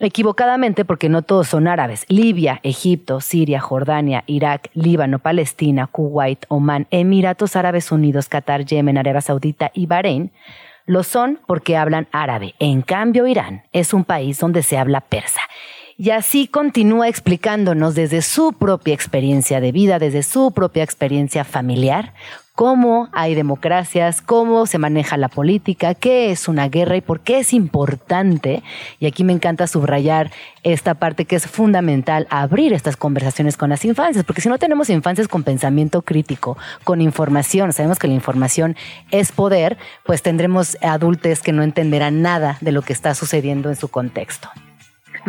[0.00, 2.04] Equivocadamente porque no todos son árabes.
[2.08, 9.20] Libia, Egipto, Siria, Jordania, Irak, Líbano, Palestina, Kuwait, Omán, Emiratos Árabes Unidos, Qatar, Yemen, Arabia
[9.20, 10.30] Saudita y Bahrein
[10.88, 12.54] lo son porque hablan árabe.
[12.58, 15.40] En cambio, Irán es un país donde se habla persa.
[16.00, 22.14] Y así continúa explicándonos desde su propia experiencia de vida, desde su propia experiencia familiar,
[22.54, 27.40] cómo hay democracias, cómo se maneja la política, qué es una guerra y por qué
[27.40, 28.62] es importante.
[29.00, 30.30] Y aquí me encanta subrayar
[30.62, 34.90] esta parte que es fundamental, abrir estas conversaciones con las infancias, porque si no tenemos
[34.90, 38.76] infancias con pensamiento crítico, con información, sabemos que la información
[39.10, 43.74] es poder, pues tendremos adultos que no entenderán nada de lo que está sucediendo en
[43.74, 44.48] su contexto.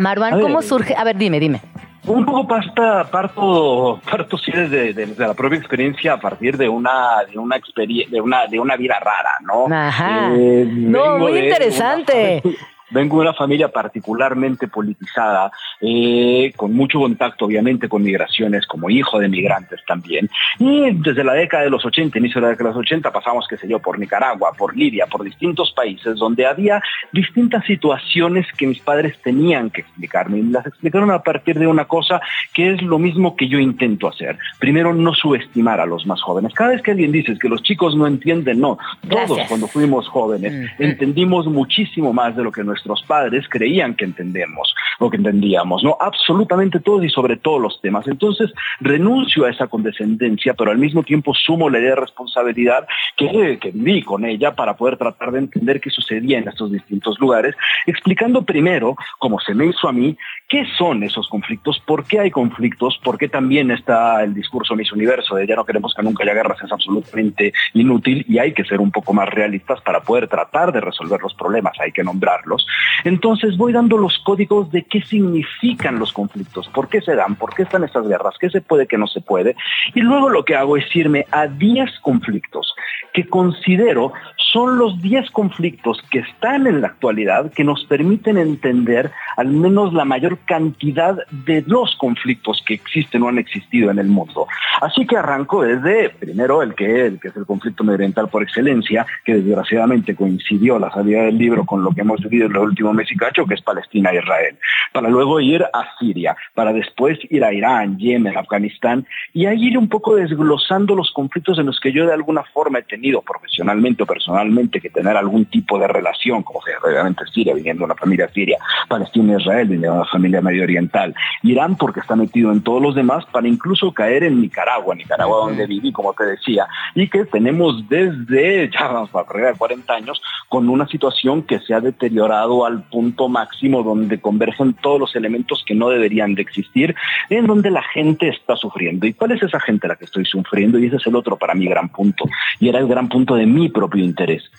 [0.00, 0.94] Marwan, ¿cómo surge?
[0.96, 1.60] A ver, dime, dime.
[2.06, 7.38] Un poco pasta, parto, parto sí desde, la propia experiencia a partir de una, de
[7.38, 9.66] una experiencia, de una, de una vida rara, ¿no?
[9.72, 10.30] Ajá.
[10.34, 12.42] Eh, no, muy interesante.
[12.90, 15.50] Vengo de una familia particularmente politizada,
[15.80, 20.28] eh, con mucho contacto obviamente con migraciones, como hijo de migrantes también.
[20.58, 23.46] Y desde la década de los 80, inicio de la década de los 80, pasamos,
[23.48, 28.66] qué sé yo, por Nicaragua, por Libia, por distintos países donde había distintas situaciones que
[28.66, 30.38] mis padres tenían que explicarme.
[30.38, 32.20] Y las explicaron a partir de una cosa
[32.52, 34.38] que es lo mismo que yo intento hacer.
[34.58, 36.52] Primero, no subestimar a los más jóvenes.
[36.54, 38.78] Cada vez que alguien dice que los chicos no entienden, no.
[39.08, 40.82] Todos cuando fuimos jóvenes mm.
[40.82, 45.96] entendimos muchísimo más de lo que nuestros padres creían que entendemos o que entendíamos, ¿no?
[46.00, 48.06] Absolutamente todos y sobre todos los temas.
[48.06, 53.58] Entonces, renuncio a esa condescendencia, pero al mismo tiempo sumo la idea de responsabilidad que,
[53.60, 57.54] que viví con ella para poder tratar de entender qué sucedía en estos distintos lugares,
[57.86, 60.16] explicando primero, como se me hizo a mí,
[60.50, 64.92] qué son esos conflictos, por qué hay conflictos, por qué también está el discurso Miss
[64.92, 68.64] Universo de ya no queremos que nunca haya guerras, es absolutamente inútil y hay que
[68.64, 72.66] ser un poco más realistas para poder tratar de resolver los problemas, hay que nombrarlos.
[73.04, 77.54] Entonces voy dando los códigos de qué significan los conflictos, por qué se dan, por
[77.54, 79.54] qué están estas guerras, qué se puede, qué no se puede.
[79.94, 82.74] Y luego lo que hago es irme a 10 conflictos
[83.12, 84.12] que considero
[84.52, 89.92] son los 10 conflictos que están en la actualidad que nos permiten entender al menos
[89.92, 94.46] la mayor cantidad de los conflictos que existen o han existido en el mundo.
[94.80, 100.14] Así que arranco desde, primero, el que, es el conflicto medioambiental por excelencia, que desgraciadamente
[100.14, 103.16] coincidió la salida del libro con lo que hemos vivido en los últimos meses y
[103.16, 104.58] cacho, que es Palestina e Israel,
[104.92, 109.78] para luego ir a Siria, para después ir a Irán, Yemen, Afganistán, y ahí ir
[109.78, 114.02] un poco desglosando los conflictos en los que yo de alguna forma he tenido profesionalmente
[114.02, 117.94] o personalmente que tener algún tipo de relación, como que obviamente Siria, viniendo de una
[117.94, 122.52] familia siria, Palestina e Israel, viniendo de una familia medio oriental, Irán porque está metido
[122.52, 126.66] en todos los demás, para incluso caer en Nicaragua, Nicaragua donde viví, como te decía,
[126.94, 131.80] y que tenemos desde, ya vamos de 40 años, con una situación que se ha
[131.80, 136.94] deteriorado al punto máximo donde convergen todos los elementos que no deberían de existir,
[137.28, 139.06] en donde la gente está sufriendo.
[139.06, 140.78] ¿Y cuál es esa gente la que estoy sufriendo?
[140.78, 142.24] Y ese es el otro para mí gran punto.
[142.58, 144.50] Y era el gran punto de mi propio interés.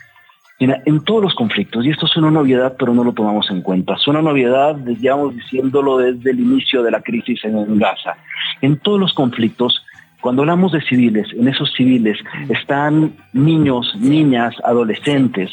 [0.62, 3.96] En todos los conflictos, y esto es una novedad, pero no lo tomamos en cuenta,
[3.96, 8.16] es una novedad, digamos, diciéndolo desde el inicio de la crisis en Gaza.
[8.62, 9.84] En todos los conflictos,
[10.22, 12.20] cuando hablamos de civiles, en esos civiles
[12.50, 15.50] están niños, niñas, adolescentes,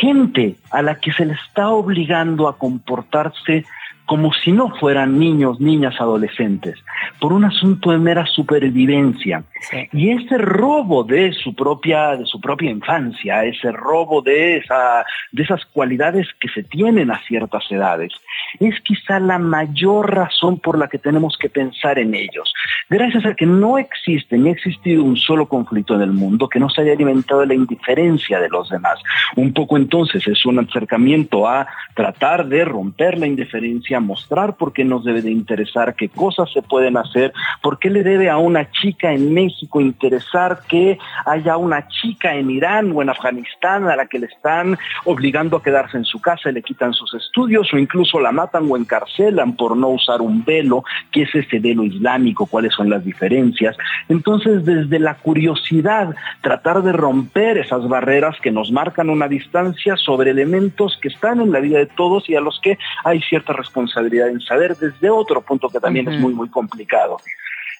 [0.00, 3.66] gente a la que se le está obligando a comportarse
[4.06, 6.78] como si no fueran niños, niñas, adolescentes,
[7.20, 9.44] por un asunto de mera supervivencia.
[9.92, 15.42] Y ese robo de su propia, de su propia infancia, ese robo de, esa, de
[15.42, 18.12] esas cualidades que se tienen a ciertas edades,
[18.60, 22.52] es quizá la mayor razón por la que tenemos que pensar en ellos.
[22.90, 26.60] Gracias a que no existe ni ha existido un solo conflicto en el mundo que
[26.60, 28.98] no se haya alimentado de la indiferencia de los demás.
[29.36, 34.84] Un poco entonces es un acercamiento a tratar de romper la indiferencia, mostrar por qué
[34.84, 38.70] nos debe de interesar, qué cosas se pueden hacer, por qué le debe a una
[38.70, 44.06] chica en México interesar que haya una chica en Irán o en Afganistán a la
[44.06, 47.78] que le están obligando a quedarse en su casa y le quitan sus estudios o
[47.78, 52.46] incluso la matan o encarcelan por no usar un velo, qué es ese velo islámico,
[52.46, 53.76] cuáles son las diferencias.
[54.08, 60.30] Entonces, desde la curiosidad, tratar de romper esas barreras que nos marcan una distancia sobre
[60.30, 64.28] elementos que están en la vida de todos y a los que hay cierta responsabilidad
[64.28, 67.18] en saber desde otro punto que también es muy, muy complicado.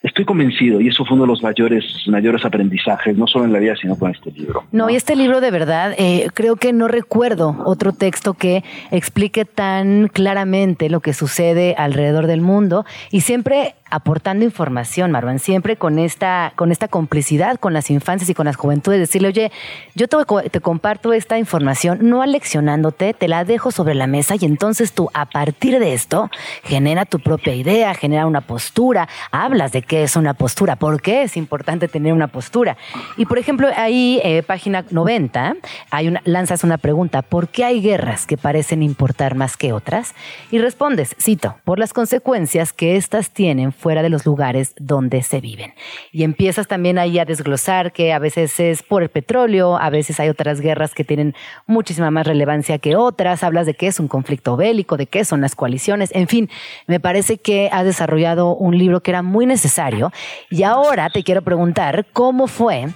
[0.03, 3.61] Estoy convencido y eso fue uno de los mayores, mayores aprendizajes, no solo en la
[3.61, 4.65] vida, sino con este libro.
[4.73, 9.45] No, y este libro de verdad, eh, creo que no recuerdo otro texto que explique
[9.45, 15.99] tan claramente lo que sucede alrededor del mundo y siempre aportando información, Marwan, siempre con
[15.99, 19.53] esta, con esta complicidad con las infancias y con las juventudes, decirle, oye,
[19.95, 24.93] yo te, comparto esta información, no aleccionándote, te la dejo sobre la mesa y entonces
[24.95, 26.31] tú a partir de esto
[26.65, 31.23] genera tu propia idea, genera una postura, hablas de qué es una postura, por qué
[31.25, 32.79] es importante tener una postura.
[33.19, 35.57] Y por ejemplo, ahí, eh, página 90,
[35.91, 40.15] hay una, lanzas una pregunta, ¿por qué hay guerras que parecen importar más que otras?
[40.51, 45.41] Y respondes, cito, por las consecuencias que éstas tienen fuera de los lugares donde se
[45.41, 45.75] viven.
[46.13, 50.21] Y empiezas también ahí a desglosar que a veces es por el petróleo, a veces
[50.21, 51.35] hay otras guerras que tienen
[51.67, 55.41] muchísima más relevancia que otras, hablas de qué es un conflicto bélico, de qué son
[55.41, 56.49] las coaliciones, en fin,
[56.87, 60.13] me parece que has desarrollado un libro que era muy necesario.
[60.49, 62.89] Y ahora te quiero preguntar, ¿cómo fue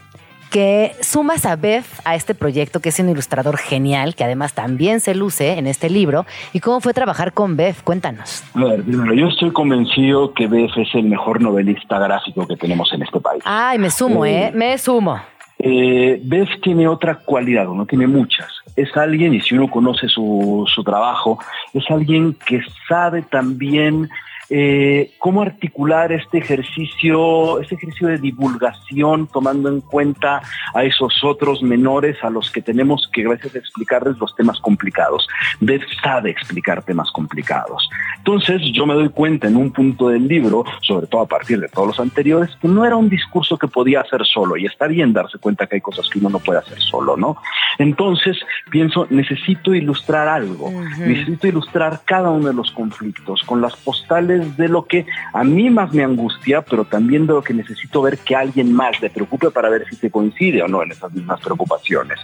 [0.56, 5.00] que sumas a Beth a este proyecto, que es un ilustrador genial, que además también
[5.00, 6.24] se luce en este libro.
[6.54, 7.82] ¿Y cómo fue trabajar con Beth?
[7.84, 8.42] Cuéntanos.
[8.54, 12.90] A ver, primero, yo estoy convencido que Beth es el mejor novelista gráfico que tenemos
[12.94, 13.42] en este país.
[13.44, 14.50] Ay, me sumo, ¿eh?
[14.54, 15.20] Me sumo.
[15.58, 18.48] eh, Beth tiene otra cualidad, no tiene muchas.
[18.76, 21.38] Es alguien, y si uno conoce su, su trabajo,
[21.74, 24.08] es alguien que sabe también
[24.48, 30.42] eh, cómo articular este ejercicio, este ejercicio de divulgación, tomando en cuenta
[30.74, 35.26] a esos otros menores a los que tenemos que a veces explicarles los temas complicados.
[35.60, 37.88] Beth sabe explicar temas complicados.
[38.18, 41.68] Entonces yo me doy cuenta en un punto del libro, sobre todo a partir de
[41.68, 45.12] todos los anteriores, que no era un discurso que podía hacer solo y está bien
[45.12, 47.36] darse cuenta que hay cosas que uno no puede hacer solo, ¿no?
[47.78, 48.36] Entonces
[48.70, 54.68] pienso, necesito ilustrar algo, necesito ilustrar cada uno de los conflictos con las postales de
[54.68, 58.36] lo que a mí más me angustia, pero también de lo que necesito ver que
[58.36, 62.18] alguien más le preocupe para ver si se coincide o no en esas mismas preocupaciones.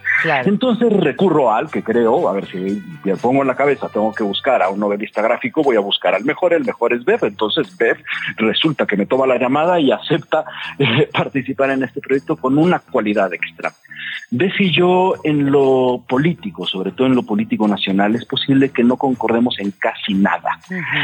[0.45, 4.23] Entonces recurro al que creo, a ver si me pongo en la cabeza, tengo que
[4.23, 7.77] buscar a un novelista gráfico, voy a buscar al mejor, el mejor es Bev, entonces
[7.77, 7.99] Bev
[8.37, 10.45] resulta que me toma la llamada y acepta
[10.79, 13.73] eh, participar en este proyecto con una cualidad extra.
[14.63, 18.97] Y yo en lo político, sobre todo en lo político nacional, es posible que no
[18.97, 20.61] concordemos en casi nada.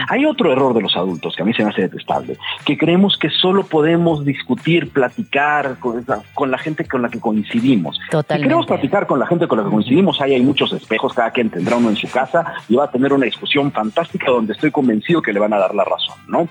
[0.09, 3.19] Hay otro error de los adultos que a mí se me hace detestable, que creemos
[3.19, 7.99] que solo podemos discutir, platicar con, la gente con la que coincidimos.
[8.11, 8.37] Totalmente.
[8.37, 11.33] Si queremos platicar con la gente con la que coincidimos, ahí hay muchos espejos, cada
[11.33, 14.71] quien tendrá uno en su casa y va a tener una discusión fantástica donde estoy
[14.71, 16.49] convencido que le van a dar la razón, ¿no?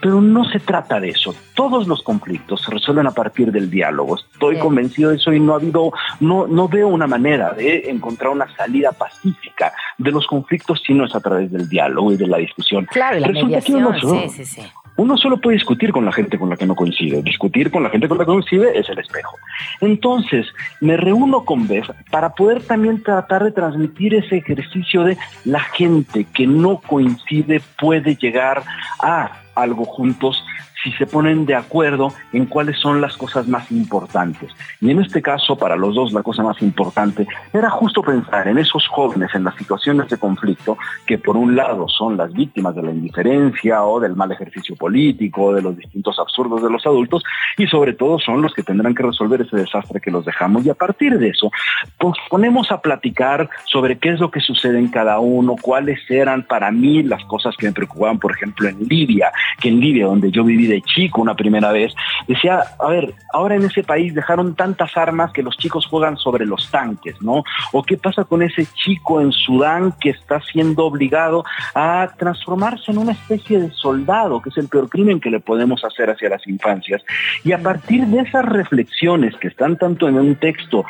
[0.00, 1.34] Pero no se trata de eso.
[1.54, 4.16] Todos los conflictos se resuelven a partir del diálogo.
[4.16, 5.77] Estoy convencido de eso y no ha habido,
[6.20, 11.06] no, no veo una manera de encontrar una salida pacífica de los conflictos si no
[11.06, 12.86] es a través del diálogo y de la discusión.
[12.86, 14.62] Claro, y la mediación, sí, sí, sí.
[14.98, 17.22] Uno solo puede discutir con la gente con la que no coincide.
[17.22, 19.36] Discutir con la gente con la que coincide es el espejo.
[19.80, 20.44] Entonces,
[20.80, 26.26] me reúno con Beth para poder también tratar de transmitir ese ejercicio de la gente
[26.34, 28.64] que no coincide puede llegar
[29.00, 30.42] a algo juntos
[30.82, 34.50] si se ponen de acuerdo en cuáles son las cosas más importantes.
[34.80, 38.58] Y en este caso, para los dos, la cosa más importante era justo pensar en
[38.58, 40.76] esos jóvenes en las situaciones de conflicto
[41.06, 45.52] que por un lado son las víctimas de la indiferencia o del mal ejercicio político,
[45.52, 47.22] de los distintos absurdos de los adultos,
[47.56, 50.64] y sobre todo son los que tendrán que resolver ese desastre que los dejamos.
[50.64, 51.50] Y a partir de eso,
[51.98, 56.44] pues ponemos a platicar sobre qué es lo que sucede en cada uno, cuáles eran
[56.44, 60.30] para mí las cosas que me preocupaban, por ejemplo, en Libia, que en Libia, donde
[60.30, 61.94] yo viví de chico una primera vez,
[62.26, 66.46] decía, a ver, ahora en ese país dejaron tantas armas que los chicos juegan sobre
[66.46, 67.44] los tanques, ¿no?
[67.72, 71.44] ¿O qué pasa con ese chico en Sudán que está siendo obligado
[71.74, 75.84] a transformarse en una especie de soldado, que es el peor crimen que le podemos
[75.84, 77.02] hacer hacia las infancias?
[77.44, 80.84] Y a partir de esas reflexiones que están tanto en un texto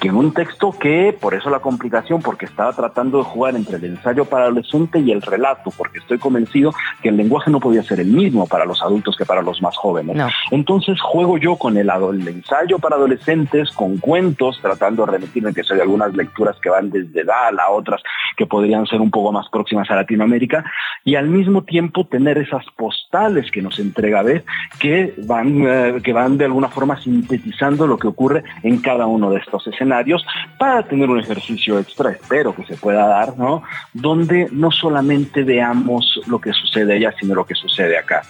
[0.00, 3.76] que en un texto que, por eso la complicación, porque estaba tratando de jugar entre
[3.76, 6.72] el ensayo para adolescente y el relato, porque estoy convencido
[7.02, 9.76] que el lenguaje no podía ser el mismo para los adultos que para los más
[9.76, 10.16] jóvenes.
[10.50, 15.64] Entonces juego yo con el, el, ensayo para adolescentes, con cuentos, tratando de remitirme que
[15.64, 18.02] soy algunas lecturas que van desde Dal a otras
[18.38, 20.64] que podrían ser un poco más próximas a Latinoamérica,
[21.04, 24.46] y al mismo tiempo tener esas postales que nos entrega Beth,
[24.78, 29.30] que van, eh, que van de alguna forma sintetizando lo que ocurre en cada uno
[29.30, 29.89] de estos escenarios
[30.58, 33.62] para tener un ejercicio extra, espero que se pueda dar, ¿no?
[33.92, 38.22] Donde no solamente veamos lo que sucede allá, sino lo que sucede acá.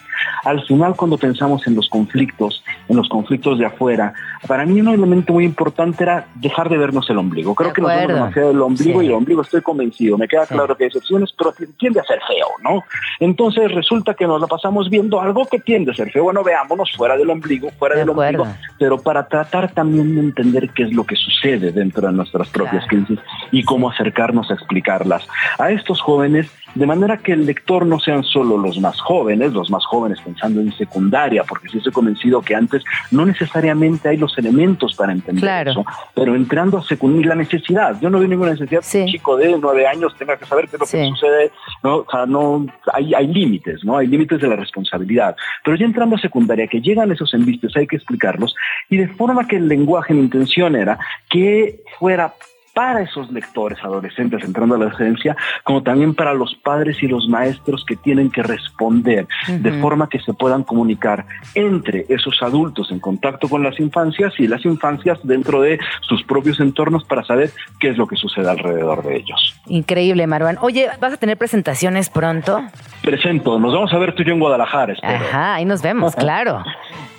[0.45, 4.13] Al final, cuando pensamos en los conflictos, en los conflictos de afuera,
[4.47, 7.55] para mí un elemento muy importante era dejar de vernos el ombligo.
[7.55, 10.17] Creo que nos vemos demasiado el ombligo y el ombligo estoy convencido.
[10.17, 12.83] Me queda claro que hay excepciones, pero tiende a ser feo, ¿no?
[13.19, 16.25] Entonces resulta que nos la pasamos viendo algo que tiende a ser feo.
[16.25, 18.47] Bueno, veámonos fuera del ombligo, fuera del ombligo,
[18.79, 22.87] pero para tratar también de entender qué es lo que sucede dentro de nuestras propias
[22.87, 23.19] crisis
[23.51, 25.27] y cómo acercarnos a explicarlas.
[25.59, 29.71] A estos jóvenes de manera que el lector no sean solo los más jóvenes, los
[29.71, 34.37] más jóvenes pensando en secundaria, porque sí estoy convencido que antes no necesariamente hay los
[34.39, 38.83] elementos para entender eso, pero entrando a secundaria, la necesidad, yo no veo ninguna necesidad
[38.91, 41.51] que un chico de nueve años tenga que saber qué es lo que sucede,
[41.83, 41.97] ¿no?
[41.97, 43.99] O sea, no, hay, hay límites, ¿no?
[43.99, 47.87] Hay límites de la responsabilidad, pero ya entrando a secundaria, que llegan esos embistes, hay
[47.87, 48.55] que explicarlos,
[48.89, 50.99] y de forma que el lenguaje, mi intención era
[51.29, 52.35] que fuera
[52.75, 57.29] para esos lectores adolescentes entrando a la adolescencia, como también para los padres y los
[57.29, 63.01] maestros que tienen que responder de forma que se puedan comunicar entre esos adultos en
[63.01, 67.89] contacto con las infancias y las infancias dentro de sus propios entornos para saber qué
[67.91, 69.61] es lo que sucede alrededor de ellos.
[69.67, 70.59] Increíble, Marwan.
[70.61, 72.63] Oye, ¿vas a tener presentaciones pronto?
[73.03, 75.15] Presento, nos vamos a ver tú y yo en Guadalajara, espero.
[75.15, 76.63] Ajá, ahí nos vemos, claro.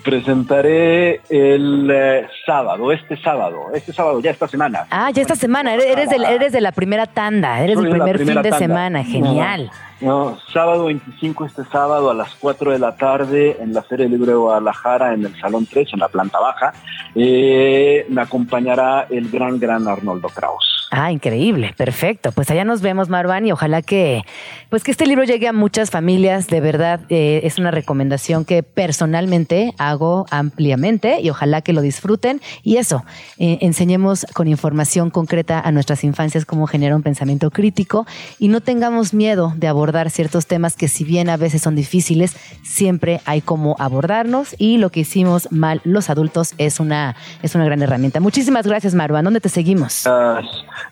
[0.04, 4.88] Presentaré el eh, sábado, este sábado, este sábado, ya esta semana.
[4.90, 7.94] Ah, ya esta semana, eres, eres, de, eres de la primera tanda, eres Soy del
[7.94, 8.58] de primer fin de tanda.
[8.58, 9.70] semana, genial.
[10.00, 14.32] No, sábado 25, este sábado a las 4 de la tarde en la Feria Libre
[14.32, 16.74] de Guadalajara, en el Salón 3, en la planta baja.
[17.14, 20.81] Eh, me acompañará el gran, gran Arnoldo Kraus.
[20.94, 22.34] Ah, increíble, perfecto.
[22.34, 24.24] Pues allá nos vemos, Marwan, y ojalá que,
[24.70, 26.48] pues que este libro llegue a muchas familias.
[26.48, 32.42] De verdad, eh, es una recomendación que personalmente hago ampliamente y ojalá que lo disfruten.
[32.62, 33.06] Y eso,
[33.38, 38.06] eh, enseñemos con información concreta a nuestras infancias cómo generar un pensamiento crítico
[38.38, 42.36] y no tengamos miedo de abordar ciertos temas que si bien a veces son difíciles,
[42.64, 47.64] siempre hay cómo abordarnos y lo que hicimos mal los adultos es una, es una
[47.64, 48.20] gran herramienta.
[48.20, 49.24] Muchísimas gracias, Marwan.
[49.24, 50.06] ¿Dónde te seguimos?
[50.06, 50.42] Ah,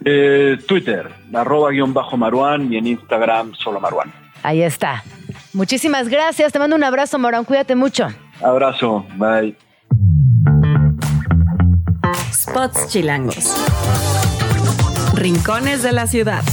[0.04, 4.12] eh, Twitter, arroba guion bajo Maruán y en Instagram solo Maruán.
[4.44, 5.04] Ahí está.
[5.54, 6.52] Muchísimas gracias.
[6.52, 7.44] Te mando un abrazo, Morán.
[7.44, 8.08] Cuídate mucho.
[8.42, 9.56] Abrazo, bye.
[12.32, 13.56] Spots chilangos.
[15.16, 16.44] Rincones de la ciudad.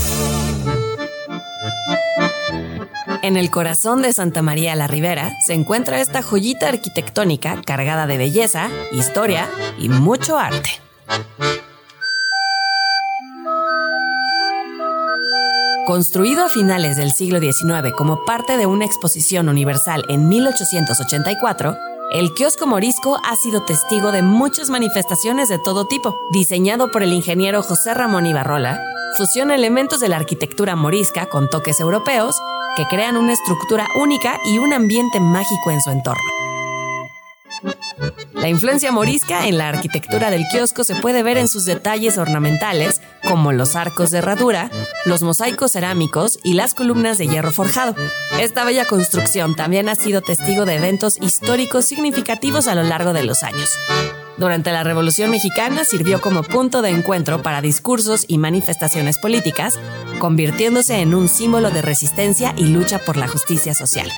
[3.23, 8.19] En el corazón de Santa María la Ribera se encuentra esta joyita arquitectónica cargada de
[8.19, 10.71] belleza, historia y mucho arte.
[15.87, 21.77] Construido a finales del siglo XIX como parte de una exposición universal en 1884,
[22.11, 26.17] el kiosco morisco ha sido testigo de muchas manifestaciones de todo tipo.
[26.33, 28.83] Diseñado por el ingeniero José Ramón Ibarrola,
[29.17, 32.37] fusiona elementos de la arquitectura morisca con toques europeos
[32.77, 36.25] que crean una estructura única y un ambiente mágico en su entorno.
[38.37, 43.01] La influencia morisca en la arquitectura del kiosco se puede ver en sus detalles ornamentales,
[43.27, 44.71] como los arcos de herradura,
[45.07, 47.95] los mosaicos cerámicos y las columnas de hierro forjado.
[48.39, 53.25] Esta bella construcción también ha sido testigo de eventos históricos significativos a lo largo de
[53.25, 53.71] los años.
[54.37, 59.79] Durante la Revolución Mexicana sirvió como punto de encuentro para discursos y manifestaciones políticas,
[60.19, 64.11] convirtiéndose en un símbolo de resistencia y lucha por la justicia social.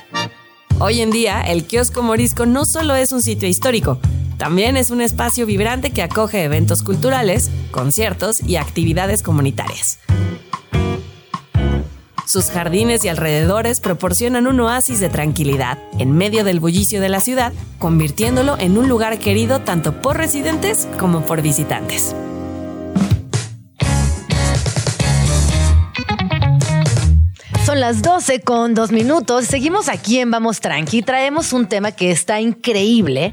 [0.81, 3.99] Hoy en día, el kiosco morisco no solo es un sitio histórico,
[4.37, 9.99] también es un espacio vibrante que acoge eventos culturales, conciertos y actividades comunitarias.
[12.25, 17.19] Sus jardines y alrededores proporcionan un oasis de tranquilidad en medio del bullicio de la
[17.19, 22.15] ciudad, convirtiéndolo en un lugar querido tanto por residentes como por visitantes.
[27.69, 29.45] Son las 12 con dos minutos.
[29.45, 31.03] Seguimos aquí en Vamos Tranqui.
[31.03, 33.31] Traemos un tema que está increíble.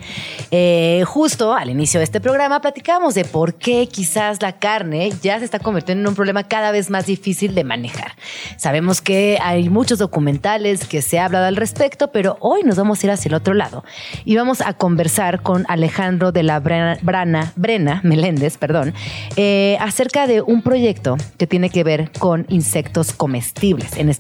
[0.51, 5.39] Eh, justo al inicio de este programa platicábamos de por qué quizás la carne ya
[5.39, 8.13] se está convirtiendo en un problema cada vez más difícil de manejar.
[8.59, 13.03] Sabemos que hay muchos documentales que se ha hablado al respecto, pero hoy nos vamos
[13.03, 13.85] a ir hacia el otro lado
[14.27, 18.93] y vamos a conversar con Alejandro de la Brana, Brena Meléndez, perdón,
[19.37, 24.11] eh, acerca de un proyecto que tiene que ver con insectos comestibles, en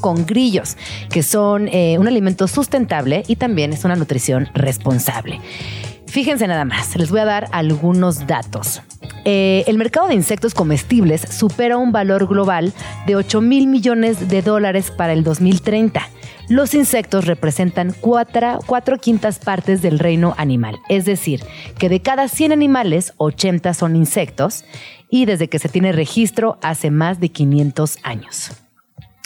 [0.00, 0.76] con grillos,
[1.10, 5.40] que son eh, un alimento sustentable y también es una nutrición responsable.
[6.06, 8.80] Fíjense nada más, les voy a dar algunos datos.
[9.24, 12.72] Eh, el mercado de insectos comestibles supera un valor global
[13.06, 16.08] de 8 mil millones de dólares para el 2030.
[16.48, 21.42] Los insectos representan cuatro, cuatro quintas partes del reino animal, es decir,
[21.76, 24.64] que de cada 100 animales, 80 son insectos
[25.10, 28.65] y desde que se tiene registro hace más de 500 años.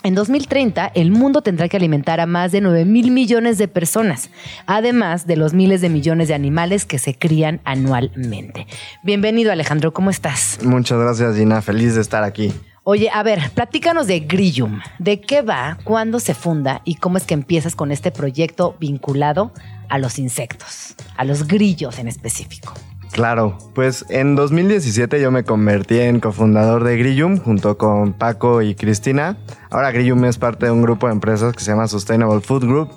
[0.02, 4.30] En 2030, el mundo tendrá que alimentar a más de 9 mil millones de personas,
[4.64, 8.66] además de los miles de millones de animales que se crían anualmente.
[9.02, 10.58] Bienvenido, Alejandro, ¿cómo estás?
[10.62, 11.60] Muchas gracias, Gina.
[11.60, 12.50] Feliz de estar aquí.
[12.82, 14.80] Oye, a ver, platícanos de Grillum.
[14.98, 15.76] ¿De qué va?
[15.84, 16.80] ¿Cuándo se funda?
[16.86, 19.52] ¿Y cómo es que empiezas con este proyecto vinculado
[19.90, 20.94] a los insectos?
[21.18, 22.72] A los grillos en específico.
[23.12, 28.74] Claro, pues en 2017 yo me convertí en cofundador de Grillum junto con Paco y
[28.76, 29.36] Cristina.
[29.70, 32.90] Ahora Grillum es parte de un grupo de empresas que se llama Sustainable Food Group,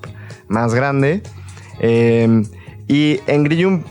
[0.47, 1.23] más grande.
[1.79, 2.43] Eh,
[2.87, 3.83] y en Grillum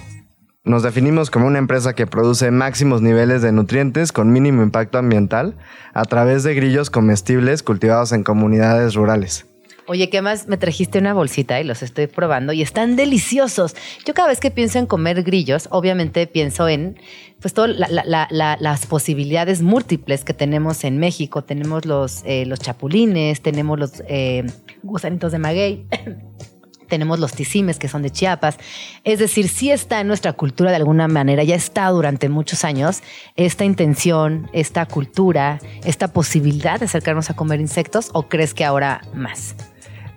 [0.65, 5.57] nos definimos como una empresa que produce máximos niveles de nutrientes con mínimo impacto ambiental
[5.93, 9.52] a través de grillos comestibles cultivados en comunidades rurales.
[9.89, 10.47] Oye, ¿qué más?
[10.47, 13.75] Me trajiste una bolsita y los estoy probando y están deliciosos.
[14.07, 16.99] Yo cada vez que pienso en comer grillos, obviamente pienso en
[17.41, 21.43] pues todas la- la- la- la- las posibilidades múltiples que tenemos en México.
[21.43, 24.45] Tenemos los, eh, chapulines, tenemos los eh,
[24.85, 25.87] gusanitos de maguey.
[26.89, 28.59] tenemos los ticimes que son de Chiapas.
[29.03, 33.03] Es decir, sí está en nuestra cultura de alguna manera, ya está durante muchos años
[33.35, 39.01] esta intención, esta cultura, esta posibilidad de acercarnos a comer insectos o crees que ahora
[39.15, 39.57] más?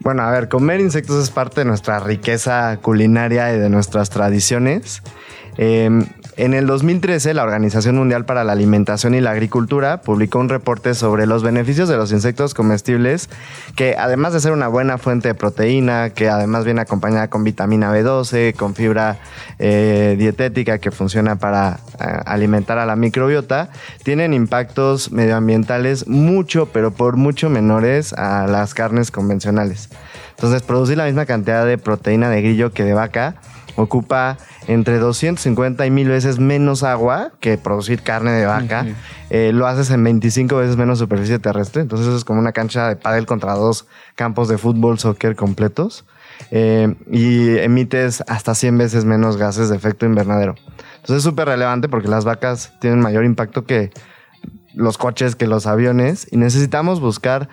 [0.05, 5.01] Bueno, a ver, comer insectos es parte de nuestra riqueza culinaria y de nuestras tradiciones.
[5.57, 5.89] Eh,
[6.37, 10.93] En el 2013, la Organización Mundial para la Alimentación y la Agricultura publicó un reporte
[10.93, 13.29] sobre los beneficios de los insectos comestibles,
[13.77, 17.89] que además de ser una buena fuente de proteína, que además viene acompañada con vitamina
[17.93, 19.17] B12, con fibra
[19.59, 23.69] eh, dietética que funciona para eh, alimentar a la microbiota,
[24.03, 29.87] tienen impactos medioambientales mucho, pero por mucho menores a las carnes convencionales.
[30.31, 33.35] Entonces, producir la misma cantidad de proteína de grillo que de vaca
[33.75, 38.85] ocupa entre 250 y 1000 veces menos agua que producir carne de vaca.
[39.29, 41.81] Eh, lo haces en 25 veces menos superficie terrestre.
[41.81, 46.05] Entonces es como una cancha de pádel contra dos campos de fútbol, soccer completos.
[46.51, 50.55] Eh, y emites hasta 100 veces menos gases de efecto invernadero.
[50.95, 53.91] Entonces es súper relevante porque las vacas tienen mayor impacto que
[54.73, 56.27] los coches, que los aviones.
[56.31, 57.49] Y necesitamos buscar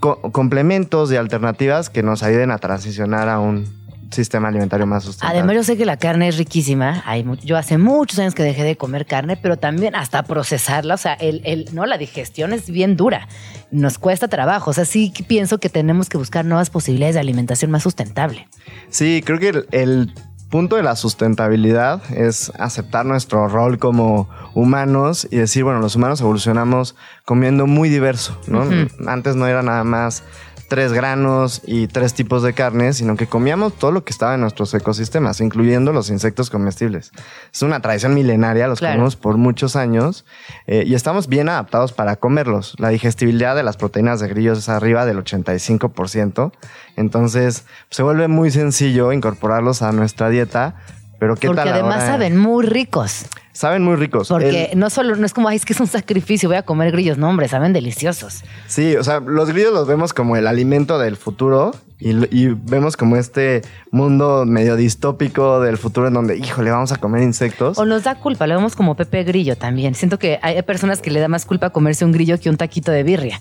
[0.00, 5.38] complementos y alternativas que nos ayuden a transicionar a un sistema alimentario más sustentable.
[5.38, 7.02] Además, yo sé que la carne es riquísima.
[7.06, 10.98] Hay yo hace muchos años que dejé de comer carne, pero también hasta procesarla, o
[10.98, 13.28] sea, el, el, no, la digestión es bien dura.
[13.70, 14.70] Nos cuesta trabajo.
[14.70, 18.48] O sea, sí pienso que tenemos que buscar nuevas posibilidades de alimentación más sustentable.
[18.90, 20.12] Sí, creo que el,
[20.48, 26.20] punto de la sustentabilidad es aceptar nuestro rol como humanos y decir, bueno, los humanos
[26.20, 28.64] evolucionamos comiendo muy diverso, ¿no?
[29.06, 30.22] Antes no era nada más
[30.68, 34.42] tres granos y tres tipos de carne, sino que comíamos todo lo que estaba en
[34.42, 37.10] nuestros ecosistemas, incluyendo los insectos comestibles.
[37.52, 40.26] Es una tradición milenaria, los comemos por muchos años
[40.66, 42.74] eh, y estamos bien adaptados para comerlos.
[42.78, 46.52] La digestibilidad de las proteínas de grillos es arriba del 85%,
[46.96, 50.76] entonces se vuelve muy sencillo incorporarlos a nuestra dieta.
[51.18, 53.26] Pero ¿qué Porque además saben muy ricos.
[53.58, 54.28] Saben muy ricos.
[54.28, 56.92] Porque no solo, no es como, ay, es que es un sacrificio, voy a comer
[56.92, 57.18] grillos.
[57.18, 58.44] No, hombre, saben deliciosos.
[58.68, 63.16] Sí, o sea, los grillos los vemos como el alimento del futuro y, vemos como
[63.16, 67.76] este mundo medio distópico del futuro en donde, híjole, vamos a comer insectos.
[67.76, 69.96] O nos da culpa, lo vemos como Pepe Grillo también.
[69.96, 72.92] Siento que hay personas que le da más culpa comerse un grillo que un taquito
[72.92, 73.40] de birria.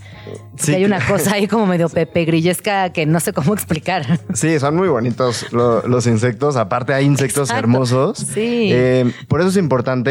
[0.55, 0.73] Sí.
[0.73, 4.19] hay una cosa ahí como medio Pepe Grillesca que no sé cómo explicar.
[4.33, 6.55] Sí, son muy bonitos los insectos.
[6.55, 8.17] Aparte hay insectos hermosos.
[8.17, 8.69] Sí.
[8.71, 10.06] Eh, por eso es importante,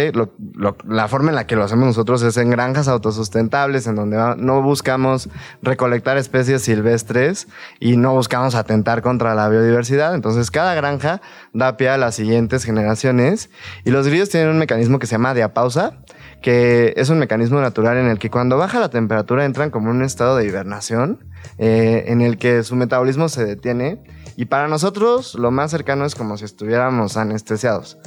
[0.87, 4.63] la forma en la que lo hacemos nosotros es en granjas autosustentables, en donde no
[4.63, 5.29] buscamos
[5.63, 7.49] recolectar especies silvestres
[7.81, 10.15] y no buscamos atentar contra la biodiversidad.
[10.15, 11.21] Entonces, cada granja
[11.53, 13.51] da pie a las siguientes generaciones
[13.85, 15.99] y los grillos tienen un mecanismo que se llama diapausa,
[16.43, 19.97] que es un mecanismo natural en el que cuando baja la temperatura entran como en
[19.97, 21.25] un estado de hibernación,
[21.59, 24.03] eh, en el que su metabolismo se detiene
[24.37, 27.99] y para nosotros lo más cercano es como si estuviéramos anestesiados.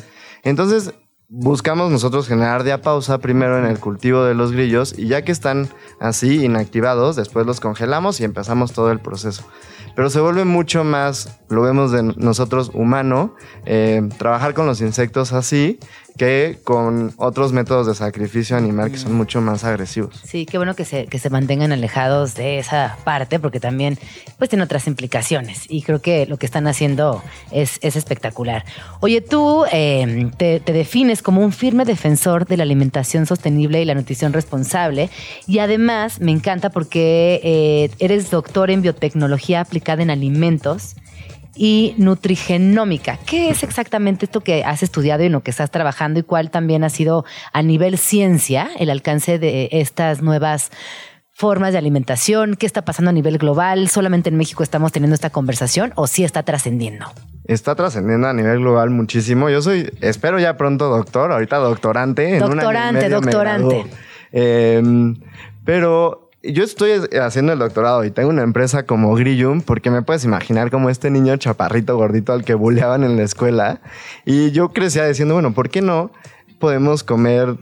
[0.43, 0.93] Entonces,
[1.29, 5.69] buscamos nosotros generar diapausa primero en el cultivo de los grillos y ya que están
[5.99, 9.43] así inactivados, después los congelamos y empezamos todo el proceso.
[9.95, 15.31] Pero se vuelve mucho más, lo vemos de nosotros humano, eh, trabajar con los insectos
[15.31, 15.79] así
[16.19, 20.21] que con otros métodos de sacrificio animal que son mucho más agresivos.
[20.25, 23.97] Sí, qué bueno que se, que se mantengan alejados de esa parte porque también
[24.37, 28.65] pues tiene otras implicaciones y creo que lo que están haciendo es, es espectacular.
[28.99, 33.95] Oye, tú em, te, defines como un firme defensor de la alimentación sostenible y la
[33.95, 35.09] nutrición responsable
[35.47, 40.97] y además me encanta porque eh, eres doctor en biotecnología aplicada en alimentos
[41.55, 43.17] y nutrigenómica.
[43.25, 46.51] ¿Qué es exactamente esto que has estudiado y en lo que estás trabajando y cuál
[46.51, 50.71] también ha sido a nivel ciencia el alcance de estas nuevas
[51.31, 52.55] formas de alimentación?
[52.55, 53.89] ¿Qué está pasando a nivel global?
[53.89, 57.05] ¿Solamente en México estamos teniendo esta conversación o sí está trascendiendo?
[57.45, 59.49] Está trascendiendo a nivel global muchísimo.
[59.49, 62.37] Yo soy, espero ya pronto doctor, ahorita doctorante.
[62.37, 63.85] Doctorante, en doctorante.
[64.31, 65.15] Em,
[65.65, 70.23] pero yo estoy haciendo el doctorado y tengo una empresa como Grillum, porque me puedes
[70.23, 73.81] imaginar como este niño chaparrito gordito al que buleaban en la escuela.
[74.25, 76.11] Y yo crecía diciendo, bueno, ¿por qué no
[76.59, 77.55] podemos comer,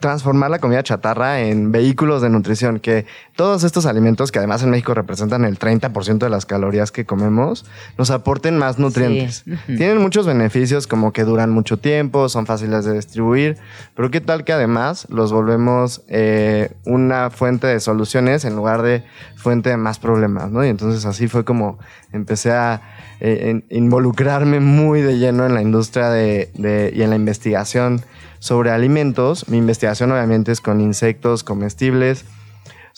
[0.00, 3.06] transformar la comida chatarra en vehículos de nutrición, que
[3.36, 7.64] todos estos alimentos, que además en México representan el 30% de las calorías que comemos,
[7.96, 9.44] nos aporten más nutrientes.
[9.66, 13.56] Tienen muchos beneficios como que duran mucho tiempo, son fáciles de distribuir,
[13.94, 19.04] pero qué tal que además los volvemos eh, una fuente de soluciones en lugar de
[19.36, 20.64] fuente de más problemas, ¿no?
[20.64, 21.78] Y entonces así fue como
[22.12, 22.82] empecé a
[23.20, 26.50] eh, involucrarme muy de lleno en la industria de,
[26.94, 28.02] y en la investigación
[28.38, 29.48] sobre alimentos.
[29.48, 32.24] Mi investigación obviamente es con insectos comestibles,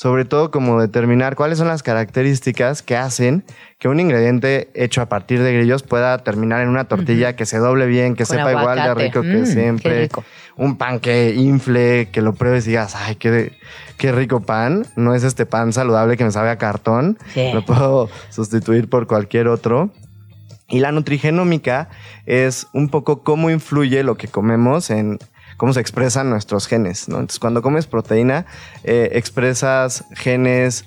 [0.03, 3.45] sobre todo como determinar cuáles son las características que hacen
[3.79, 7.59] que un ingrediente hecho a partir de grillos pueda terminar en una tortilla que se
[7.59, 10.09] doble bien, que sepa igual de rico que mm, siempre.
[10.57, 13.53] Un pan que infle, que lo pruebes y digas, ay, qué,
[13.97, 14.87] qué rico pan.
[14.97, 17.17] No es este pan saludable que me sabe a cartón.
[17.55, 19.91] Lo puedo sustituir por cualquier otro.
[20.69, 21.91] Y la nutrigenómica
[22.27, 25.21] es un poco cómo influye lo que comemos en
[25.63, 27.07] cómo se expresan nuestros genes.
[27.07, 28.47] Entonces, cuando comes proteína,
[28.83, 30.85] eh, expresas genes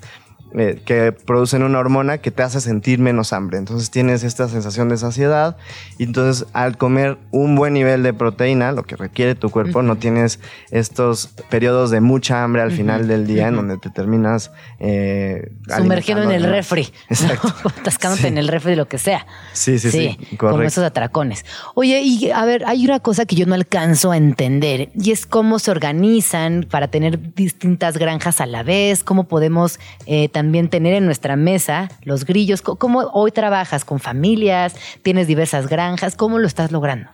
[0.58, 3.58] eh, que producen una hormona que te hace sentir menos hambre.
[3.58, 5.58] Entonces tienes esta sensación de saciedad
[5.98, 9.96] y entonces al comer un buen nivel de proteína, lo que requiere tu cuerpo, no
[9.96, 10.40] tienes
[10.70, 16.24] estos periodos de mucha hambre al final del día en donde te terminas eh, sumergiendo
[16.24, 17.54] en el refri, Exacto.
[17.62, 17.70] ¿no?
[17.80, 18.28] atascándote Sí.
[18.28, 19.26] en el refri de lo que sea.
[19.52, 20.62] Sí, sí, sí, correcto.
[20.62, 21.44] esos atracones.
[21.74, 25.26] Oye, y a ver, hay una cosa que yo no alcanzo a entender y es
[25.26, 30.94] cómo se organizan para tener distintas granjas a la vez, cómo podemos eh, también tener
[30.94, 36.46] en nuestra mesa los grillos, cómo hoy trabajas con familias, tienes diversas granjas, cómo lo
[36.46, 37.08] estás logrando.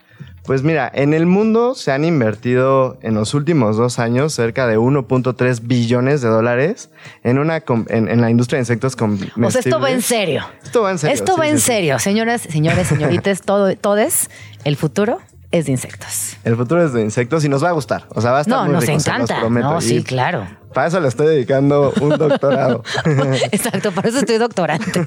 [0.45, 4.77] Pues mira, en el mundo se han invertido en los últimos dos años cerca de
[4.77, 6.89] 1.3 billones de dólares
[7.23, 9.47] en, una en, en la industria de insectos comestibles.
[9.47, 10.43] O sea, esto va en serio.
[10.61, 11.13] Esto va en serio.
[11.13, 11.65] Esto sí, va sí, en sí.
[11.65, 14.29] serio, señoras, señores, señoritas, todo, todes,
[14.65, 15.19] el futuro
[15.51, 16.35] es de insectos.
[16.43, 18.05] El futuro es de insectos y nos va a gustar.
[18.09, 19.39] O sea, va a estar No, muy nos rico, se los encanta.
[19.39, 19.69] prometo.
[19.69, 20.45] No, sí, claro.
[20.73, 22.83] Para eso le estoy dedicando un doctorado.
[23.51, 25.05] Exacto, por eso estoy doctorante.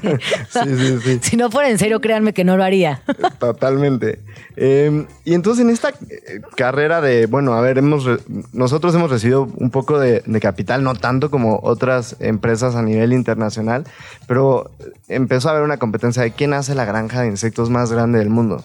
[0.48, 1.20] Sí, sí, sí.
[1.26, 3.02] Si no fuera en serio, créanme que no lo haría.
[3.38, 4.20] Totalmente.
[4.56, 8.06] Eh, y entonces en esta eh, carrera de, bueno, a ver, hemos
[8.52, 13.12] nosotros hemos recibido un poco de, de capital, no tanto como otras empresas a nivel
[13.12, 13.84] internacional,
[14.26, 14.70] pero
[15.08, 18.30] empezó a haber una competencia de quién hace la granja de insectos más grande del
[18.30, 18.64] mundo.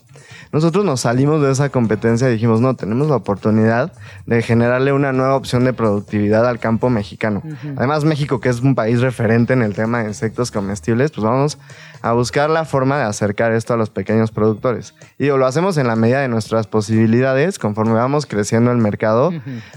[0.52, 3.93] Nosotros nos salimos de esa competencia y dijimos, no, tenemos la oportunidad
[4.26, 7.41] de generarle una nueva opción de productividad al campo mexicano.
[7.75, 11.57] Además, México, que es un país referente en el tema de insectos comestibles, pues vamos
[12.01, 14.93] a buscar la forma de acercar esto a los pequeños productores.
[15.17, 19.31] Y digo, lo hacemos en la medida de nuestras posibilidades, conforme vamos creciendo el mercado,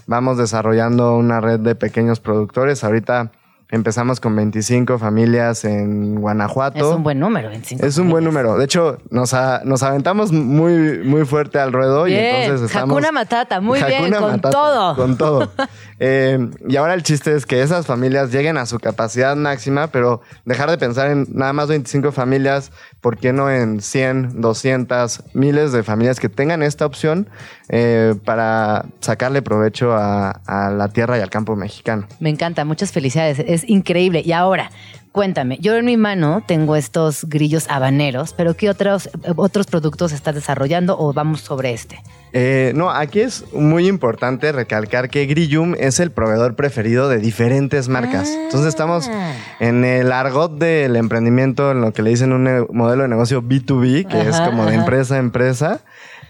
[0.06, 2.84] vamos desarrollando una red de pequeños productores.
[2.84, 3.32] Ahorita
[3.74, 6.78] empezamos con 25 familias en Guanajuato.
[6.78, 7.84] Es un buen número, 25.
[7.86, 8.56] Es un buen número.
[8.56, 12.90] De hecho, nos, a- nos aventamos muy, muy fuerte al ruedo y Bien, entonces estamos.
[12.96, 14.96] Hakuna Matata, muy bien, con Matata, todo.
[14.96, 15.50] Con todo.
[16.00, 20.22] Eh, y ahora el chiste es que esas familias lleguen a su capacidad máxima, pero
[20.44, 25.70] dejar de pensar en nada más 25 familias, ¿por qué no en 100, 200, miles
[25.70, 27.28] de familias que tengan esta opción
[27.68, 32.06] eh, para sacarle provecho a, a la tierra y al campo mexicano?
[32.18, 34.22] Me encanta, muchas felicidades, es increíble.
[34.24, 34.70] Y ahora,
[35.12, 40.34] cuéntame, yo en mi mano tengo estos grillos habaneros, pero ¿qué otros, otros productos estás
[40.34, 42.02] desarrollando o vamos sobre este?
[42.36, 47.88] Eh, no, aquí es muy importante recalcar que Grillum es el proveedor preferido de diferentes
[47.88, 48.28] marcas.
[48.28, 49.08] Entonces estamos
[49.60, 54.08] en el argot del emprendimiento, en lo que le dicen un modelo de negocio B2B,
[54.08, 54.80] que es como de ajá.
[54.80, 55.80] empresa a empresa.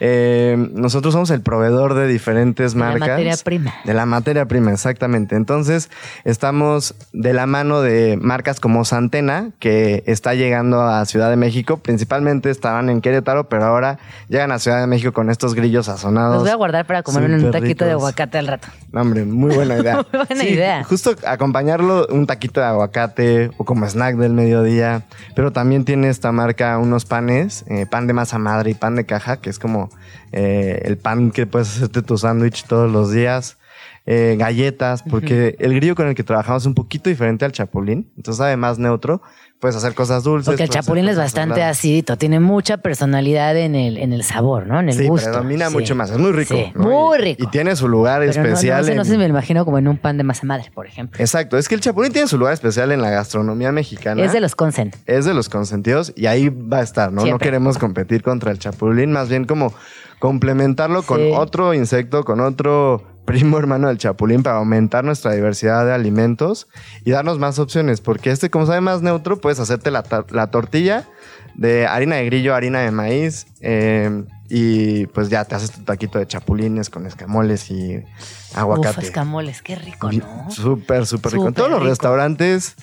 [0.00, 3.08] Eh, nosotros somos el proveedor de diferentes De la marcas.
[3.08, 3.74] materia prima.
[3.84, 5.36] De la materia prima, exactamente.
[5.36, 5.90] Entonces,
[6.24, 11.78] estamos de la mano de marcas como Santena, que está llegando a Ciudad de México.
[11.78, 16.34] Principalmente estaban en Querétaro, pero ahora llegan a Ciudad de México con estos grillos sazonados.
[16.34, 18.68] Los voy a guardar para comer un taquito de aguacate al rato.
[18.92, 19.94] No, hombre, muy buena idea.
[20.12, 20.84] Muy buena idea.
[20.84, 25.02] Justo acompañarlo un taquito de aguacate o como snack del mediodía.
[25.34, 29.04] Pero también tiene esta marca unos panes, eh, pan de masa madre y pan de
[29.04, 29.83] caja, que es como
[30.32, 33.58] eh, el pan que puedes hacerte tu sándwich todos los días.
[34.06, 38.12] Eh, galletas, porque el grillo con el que trabajamos es un poquito diferente al chapulín.
[38.16, 39.22] Entonces sabe más neutro.
[39.64, 40.44] Puedes hacer cosas dulces.
[40.48, 41.78] Porque el chapulín es bastante saladas.
[41.78, 44.78] acidito, tiene mucha personalidad en el, en el sabor, ¿no?
[44.78, 45.30] En el Sí, gusto.
[45.30, 45.72] predomina Sí.
[45.74, 46.10] mucho más.
[46.10, 46.54] Es muy rico.
[46.54, 46.82] Sí, ¿no?
[46.84, 47.42] muy rico.
[47.42, 48.82] Y tiene su lugar Pero no- especial.
[48.82, 50.70] No, sé, no sé si me lo imagino como en un pan de masa madre,
[50.74, 51.18] por ejemplo.
[51.18, 54.22] Exacto, es que el chapulín tiene su lugar especial en la gastronomía mexicana.
[54.22, 54.90] Es de los consen.
[55.06, 57.24] Es de los consentidos y ahí va a estar, ¿no?
[57.24, 59.72] No queremos competir contra el chapulín, más bien como
[60.18, 65.92] complementarlo con otro insecto, con otro primo hermano del chapulín para aumentar nuestra diversidad de
[65.92, 66.68] alimentos
[67.04, 71.08] y darnos más opciones, porque este, como sabe más neutro, puedes hacerte la, tortilla
[71.54, 76.18] de harina de grillo, harina de maíz eh, y pues ya te haces tu taquito
[76.18, 78.02] de chapulines con escamoles y
[78.54, 79.00] aguacate.
[79.00, 80.50] Uf, escamoles, qué rico, ¿no?
[80.50, 81.48] Súper, súper rico.
[81.48, 82.76] En todos los restaurantes,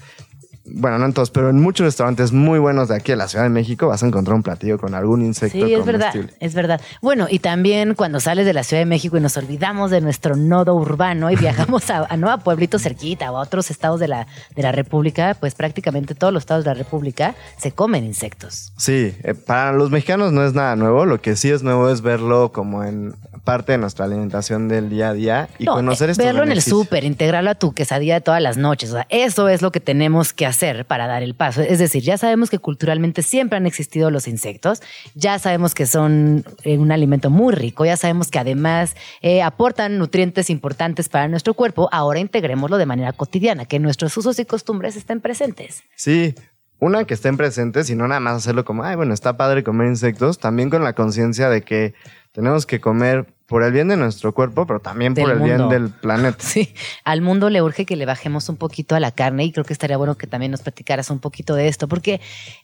[0.66, 3.44] bueno, no en todos, pero en muchos restaurantes muy buenos de aquí de la Ciudad
[3.44, 6.82] de México vas a encontrar un platillo con algún insecto Sí, es verdad, es verdad.
[7.02, 10.36] Bueno, y también cuando sales de la Ciudad de México y nos olvidamos de nuestro
[10.36, 12.32] nodo urbano y viajamos a, a, ¿no?
[12.32, 16.32] a pueblitos cerquita o a otros estados de la, de la República, pues prácticamente todos
[16.32, 18.72] los estados de la República se comen insectos.
[18.78, 21.06] Sí, eh, para los mexicanos no es nada nuevo.
[21.06, 25.10] Lo que sí es nuevo es verlo como en parte de nuestra alimentación del día
[25.10, 28.16] a día y No, conocer eh, estos verlo en el súper, integrarlo a tu quesadilla
[28.16, 28.90] de todas las noches.
[28.92, 31.62] O sea, eso es lo que tenemos que hacer para dar el paso.
[31.62, 34.82] Es decir, ya sabemos que culturalmente siempre han existido los insectos,
[35.16, 39.98] ya sabemos que son eh, un alimento muy rico, ya sabemos que además eh, aportan
[39.98, 41.90] nutrientes importantes para nuestro cuerpo.
[41.92, 45.84] Ahora integrémoslo de manera cotidiana, que nuestros usos y costumbres estén presentes.
[45.96, 46.36] Sí,
[46.82, 49.86] una, que estén presentes y no nada más hacerlo como, ay, bueno, está padre comer
[49.86, 51.94] insectos, también con la conciencia de que
[52.32, 55.90] tenemos que comer por el bien de nuestro cuerpo, pero también por el bien del
[55.90, 56.38] planeta.
[56.40, 56.74] Sí,
[57.04, 59.74] al mundo le urge que le bajemos un poquito a la carne y creo que
[59.74, 62.22] estaría bueno que también nos platicaras un poquito de esto, porque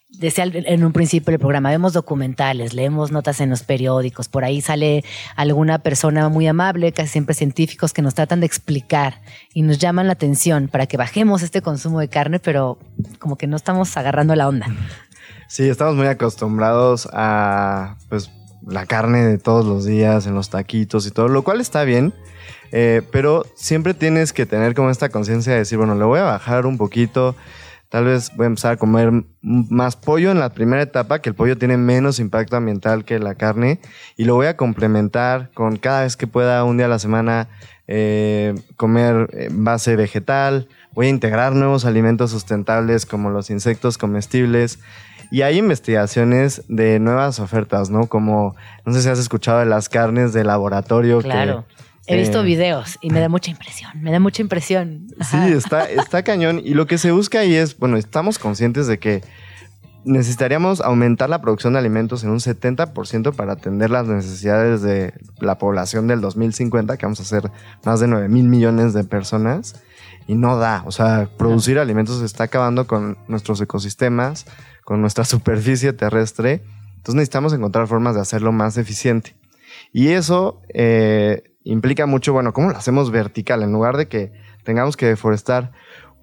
[0.09, 4.61] decía en un principio del programa, vemos documentales, leemos notas en los periódicos, por ahí
[4.61, 5.03] sale
[5.35, 9.21] alguna persona muy amable, casi siempre científicos, que nos tratan de explicar
[9.53, 12.79] y nos llaman la atención para que bajemos este consumo de carne, pero
[13.19, 14.67] como que no estamos agarrando la onda.
[15.49, 18.31] Sí, estamos muy acostumbrados a pues
[18.67, 22.13] la carne de todos los días en los taquitos y todo, lo cual está bien,
[22.71, 26.23] eh, pero siempre tienes que tener como esta conciencia de decir, bueno, le voy a
[26.23, 27.35] bajar un poquito,
[27.89, 29.11] tal vez voy a empezar a comer
[29.41, 33.35] más pollo en la primera etapa, que el pollo tiene menos impacto ambiental que la
[33.35, 33.79] carne,
[34.17, 37.47] y lo voy a complementar con cada vez que pueda un día a la semana
[37.87, 44.79] eh, comer eh, base vegetal, voy a integrar nuevos alimentos sustentables como los insectos comestibles.
[45.31, 48.07] Y hay investigaciones de nuevas ofertas, ¿no?
[48.07, 48.55] Como,
[48.85, 51.19] no sé si has escuchado de las carnes de laboratorio.
[51.19, 51.65] que, Claro.
[52.09, 55.07] He visto eh, videos y me da mucha impresión, me da mucha impresión.
[55.29, 56.61] Sí, está, está cañón.
[56.63, 59.23] Y lo que se busca ahí es, bueno, estamos conscientes de que
[60.05, 65.57] necesitaríamos aumentar la producción de alimentos en un 70% para atender las necesidades de la
[65.57, 67.51] población del 2050, que vamos a ser
[67.83, 69.75] más de 9 mil millones de personas.
[70.27, 74.45] Y no da, o sea, producir alimentos se está acabando con nuestros ecosistemas,
[74.83, 76.63] con nuestra superficie terrestre.
[76.97, 79.35] Entonces necesitamos encontrar formas de hacerlo más eficiente.
[79.93, 83.63] Y eso eh, implica mucho, bueno, ¿cómo lo hacemos vertical?
[83.63, 85.71] En lugar de que tengamos que deforestar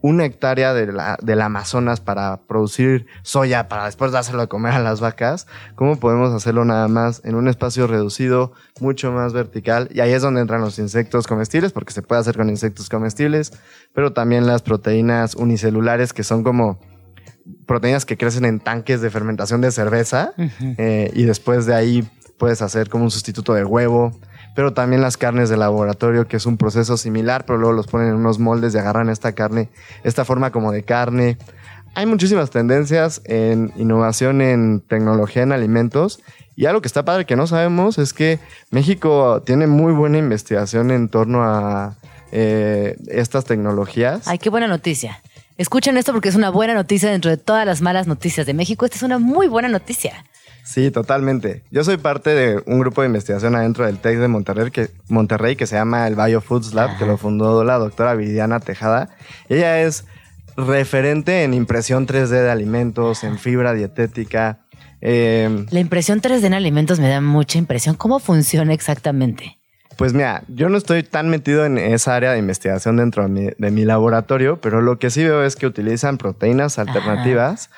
[0.07, 4.79] una hectárea de la- del Amazonas para producir soya, para después dárselo de comer a
[4.79, 5.47] las vacas,
[5.77, 9.89] ¿cómo podemos hacerlo nada más en un espacio reducido, mucho más vertical?
[9.95, 13.55] Y ahí es donde entran los insectos comestibles, porque se puede hacer con insectos comestibles,
[13.95, 16.79] pero también las proteínas unicelulares, que son como
[17.67, 20.33] proteínas que crecen en tanques de fermentación de cerveza
[20.77, 22.07] eh, y después de ahí
[22.39, 24.13] puedes hacer como un sustituto de huevo,
[24.55, 28.09] pero también las carnes de laboratorio, que es un proceso similar, pero luego los ponen
[28.09, 29.69] en unos moldes y agarran esta carne,
[30.05, 31.39] esta forma como de carne.
[31.95, 36.21] Hay muchísimas tendencias en innovación en tecnología en alimentos
[36.57, 38.39] y algo que está padre que no sabemos es que
[38.71, 41.97] México tiene muy buena investigación en torno a
[42.33, 44.27] eh, estas tecnologías.
[44.27, 45.21] Ay, qué buena noticia.
[45.57, 48.85] Escuchen esto porque es una buena noticia dentro de todas las malas noticias de México.
[48.85, 50.25] Esta es una muy buena noticia.
[50.65, 51.63] Sí, totalmente.
[51.71, 55.57] Yo soy parte de un grupo de investigación adentro del TEC de Monterrey que, Monterrey
[55.57, 59.11] que se llama el Biofoods Lab, que lo fundó la doctora Viridiana Tejada.
[59.51, 60.07] Ella es
[60.57, 64.61] referente en impresión 3D de alimentos, en fibra dietética.
[65.03, 67.95] eh, La impresión 3D en alimentos me da mucha impresión.
[67.95, 69.59] ¿Cómo funciona exactamente?
[69.97, 73.51] Pues mira, yo no estoy tan metido en esa área de investigación dentro de mi,
[73.57, 77.71] de mi laboratorio, pero lo que sí veo es que utilizan proteínas alternativas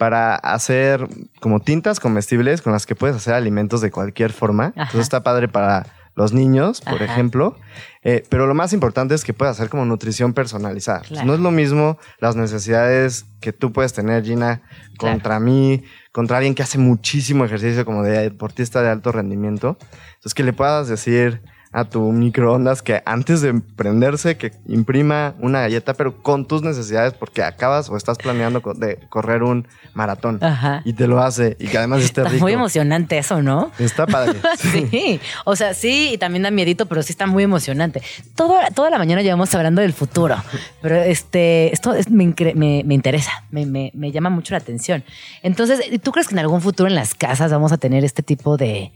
[0.00, 1.06] para hacer
[1.40, 4.68] como tintas comestibles con las que puedes hacer alimentos de cualquier forma.
[4.68, 4.72] Ajá.
[4.84, 5.84] Entonces está padre para
[6.14, 7.04] los niños, por Ajá.
[7.04, 7.58] ejemplo.
[8.02, 11.00] Eh, pero lo más importante es que puedes hacer como nutrición personalizada.
[11.00, 11.26] Claro.
[11.26, 14.62] No es lo mismo las necesidades que tú puedes tener, Gina,
[14.96, 15.16] Claro.
[15.16, 19.76] contra mí, contra alguien que hace muchísimo ejercicio como de deportista de alto rendimiento.
[20.14, 21.42] Entonces que le puedas decir
[21.72, 27.12] a tu microondas que antes de prenderse que imprima una galleta, pero con tus necesidades
[27.14, 30.82] porque acabas o estás planeando de correr un maratón Ajá.
[30.84, 32.42] y te lo hace y que además esté Está rico.
[32.44, 33.70] muy emocionante eso, ¿no?
[33.78, 34.40] Está padre.
[34.58, 38.02] Sí, o sea, sí, y también da miedito, pero sí está muy emocionante.
[38.34, 40.34] Todo, toda la mañana llevamos hablando del futuro,
[40.82, 45.04] pero este, esto es- me, me- me interesa, me, me- me llama mucho la atención.
[45.44, 48.56] Entonces, ¿tú crees que en algún futuro en las casas vamos a tener este tipo
[48.56, 48.92] de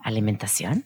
[0.00, 0.84] alimentación?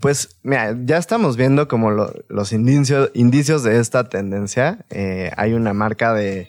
[0.00, 4.84] Pues mira, ya estamos viendo como lo- los indicios, indicios de esta tendencia.
[4.90, 6.48] Eh, hay una marca de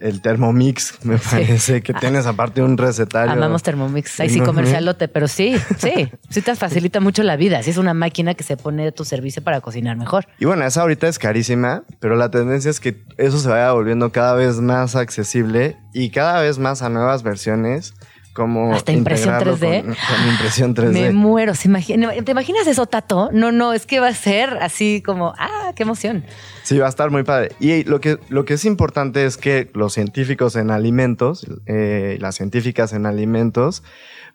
[0.00, 3.30] el Thermomix, me parece, que tienes aparte un recetario.
[3.32, 4.18] Amamos Thermomix.
[4.18, 7.62] Ahí sí comercialote, pero sí, sí, sí te facilita mucho la vida.
[7.62, 10.26] Sí es una máquina que se pone a tu servicio para cocinar mejor.
[10.40, 14.10] Y bueno, esa ahorita es carísima, pero la tendencia es que eso se vaya volviendo
[14.10, 17.94] cada vez más accesible y cada vez más a nuevas versiones
[18.32, 19.82] como Hasta impresión integrarlo 3D.
[19.84, 20.92] Con, con impresión 3D.
[20.92, 21.54] Me muero.
[21.54, 23.28] ¿Se imagina- ¿Te imaginas eso, Tato?
[23.32, 26.24] No, no, es que va a ser así como, ah, qué emoción.
[26.62, 27.50] Sí, va a estar muy padre.
[27.60, 32.36] Y lo que, lo que es importante es que los científicos en alimentos, eh, las
[32.36, 33.82] científicas en alimentos,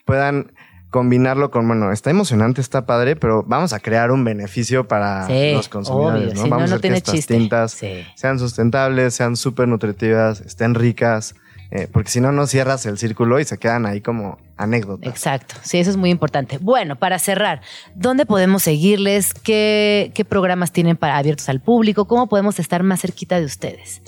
[0.06, 0.52] puedan
[0.90, 5.52] combinarlo con, bueno, está emocionante, está padre, pero vamos a crear un beneficio para Sí,
[5.54, 6.34] los consumidores, obvio.
[6.34, 6.36] ¿no?
[6.44, 7.34] Si no, vamos no a hacer que estas chiste.
[7.38, 8.06] tintas Sí.
[8.16, 11.36] sean sustentables, sean súper nutritivas, estén ricas,
[11.72, 15.10] eh, porque si no, no cierras el círculo y se quedan ahí como anécdotas.
[15.10, 15.56] Exacto.
[15.64, 16.58] Sí, eso es muy importante.
[16.60, 17.62] Bueno, para cerrar,
[17.96, 19.34] ¿dónde podemos seguirles?
[19.34, 22.06] ¿Qué, qué programas tienen para abiertos al público?
[22.06, 24.02] ¿Cómo podemos estar más cerquita de ustedes?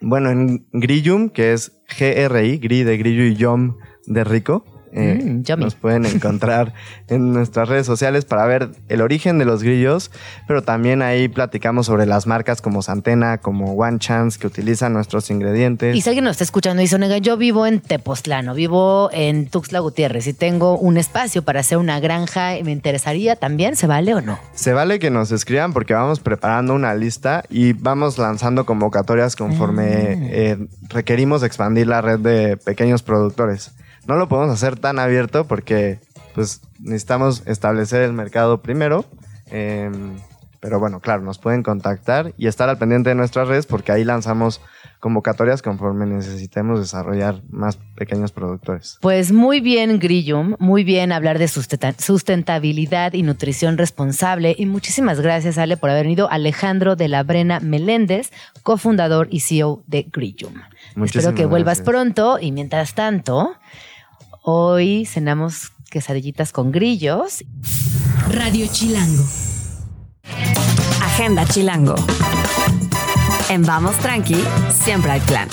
[0.00, 4.64] Bueno, en Grillum, que es G-R-I, Gri de Grillo y Yom de Rico,
[4.94, 6.72] eh, Mm, nos pueden encontrar
[7.08, 10.10] en nuestras redes sociales para ver el origen de los grillos,
[10.46, 15.30] pero también ahí platicamos sobre las marcas como Santena, como One Chance, que utilizan nuestros
[15.30, 15.96] ingredientes.
[15.96, 19.10] Y si alguien nos está escuchando y dice, "Oiga, yo vivo en Tepoztlán, o vivo
[19.12, 23.76] en Tuxtla Gutiérrez y tengo un espacio para hacer una granja y me interesaría también,
[23.76, 24.38] ¿se vale o no?
[24.54, 29.84] Se vale que nos escriban porque vamos preparando una lista y vamos lanzando convocatorias conforme
[30.30, 33.72] eh, requerimos expandir la red de pequeños productores.
[34.06, 36.00] No lo podemos hacer tan abierto porque
[36.34, 39.04] pues necesitamos establecer el mercado primero.
[39.50, 39.90] eh,
[40.60, 44.02] pero bueno, claro, nos pueden contactar y estar al pendiente de nuestras redes porque ahí
[44.02, 44.62] lanzamos
[44.98, 48.96] convocatorias conforme necesitemos desarrollar más pequeños productores.
[49.02, 54.54] Pues muy bien, Grillum, muy bien hablar de sustenta- sustentabilidad y nutrición responsable.
[54.58, 56.30] Y muchísimas gracias, Ale, por haber venido.
[56.30, 58.32] Alejandro de la Brena Meléndez,
[58.62, 60.54] cofundador y CEO de Grillum.
[60.96, 61.86] Muchísimas Espero que vuelvas gracias.
[61.86, 63.54] pronto y mientras tanto,
[64.44, 67.44] hoy cenamos quesadillitas con grillos.
[68.30, 69.24] Radio Chilango.
[71.02, 71.94] Agenda Chilango.
[73.48, 74.36] En Vamos Tranqui,
[74.70, 75.48] siempre hay plan.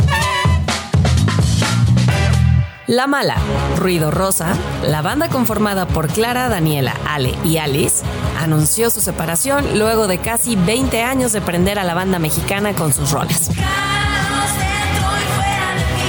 [2.87, 3.37] La Mala,
[3.77, 8.03] Ruido Rosa, la banda conformada por Clara, Daniela, Ale y Alice,
[8.37, 12.91] anunció su separación luego de casi 20 años de prender a la banda mexicana con
[12.91, 13.49] sus roles.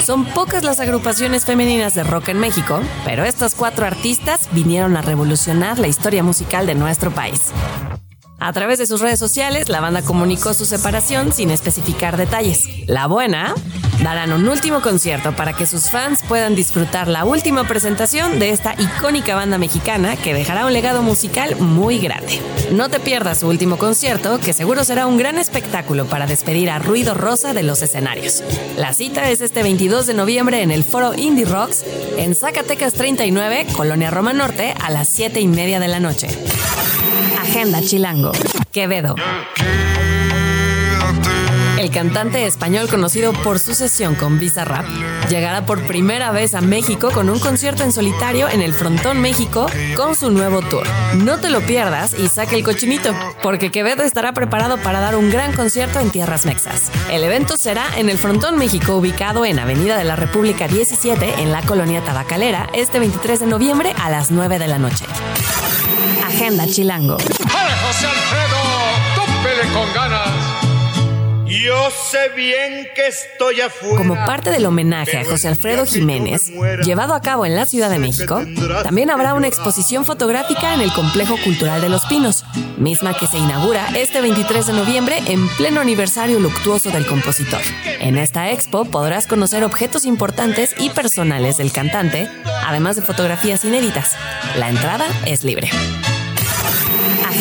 [0.05, 5.03] Son pocas las agrupaciones femeninas de rock en México, pero estas cuatro artistas vinieron a
[5.03, 7.53] revolucionar la historia musical de nuestro país.
[8.40, 12.64] A través de sus redes sociales, la banda comunicó su separación sin especificar detalles.
[12.88, 13.55] La buena,
[14.03, 18.74] darán un último concierto para que sus fans puedan disfrutar la última presentación de esta
[18.78, 22.40] icónica banda mexicana que dejará un legado musical muy grande.
[22.72, 26.78] No te pierdas su último concierto, que seguro será un gran espectáculo para despedir a
[26.78, 28.42] Ruido Rosa de los escenarios.
[28.76, 31.84] La cita es este 22 de noviembre en el foro Indie Rocks
[32.16, 36.28] en Zacatecas 39, Colonia Roma Norte, a las 7 y media de la noche.
[37.40, 38.32] Agenda Chilango.
[38.72, 39.14] Quevedo.
[41.93, 44.86] Cantante español conocido por su sesión con Visa Rap
[45.28, 49.66] llegará por primera vez a México con un concierto en solitario en el Frontón México
[49.95, 50.86] con su nuevo tour.
[51.16, 55.30] No te lo pierdas y saque el cochinito, porque Quevedo estará preparado para dar un
[55.30, 56.90] gran concierto en tierras mexas.
[57.11, 61.53] El evento será en el Frontón México ubicado en Avenida de la República 17 en
[61.53, 65.05] la colonia Tabacalera este 23 de noviembre a las 9 de la noche.
[66.26, 67.18] Agenda Chilango.
[67.82, 68.59] José Alfredo!
[69.16, 70.41] ¡Tópele con ganas!
[71.61, 73.96] Yo sé bien que estoy afuera.
[73.96, 76.50] Como parte del homenaje a José Alfredo Jiménez,
[76.82, 78.42] llevado a cabo en la Ciudad de México,
[78.82, 82.44] también habrá una exposición fotográfica en el Complejo Cultural de Los Pinos,
[82.78, 87.61] misma que se inaugura este 23 de noviembre en pleno aniversario luctuoso del compositor.
[88.00, 92.30] En esta expo podrás conocer objetos importantes y personales del cantante,
[92.66, 94.16] además de fotografías inéditas.
[94.57, 95.68] La entrada es libre.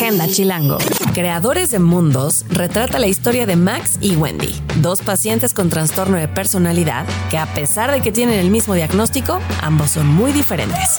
[0.02, 0.80] Agenda Chilango.
[1.14, 6.28] Creadores de Mundos retrata la historia de Max y Wendy, dos pacientes con trastorno de
[6.28, 10.98] personalidad que a pesar de que tienen el mismo diagnóstico, ambos son muy diferentes.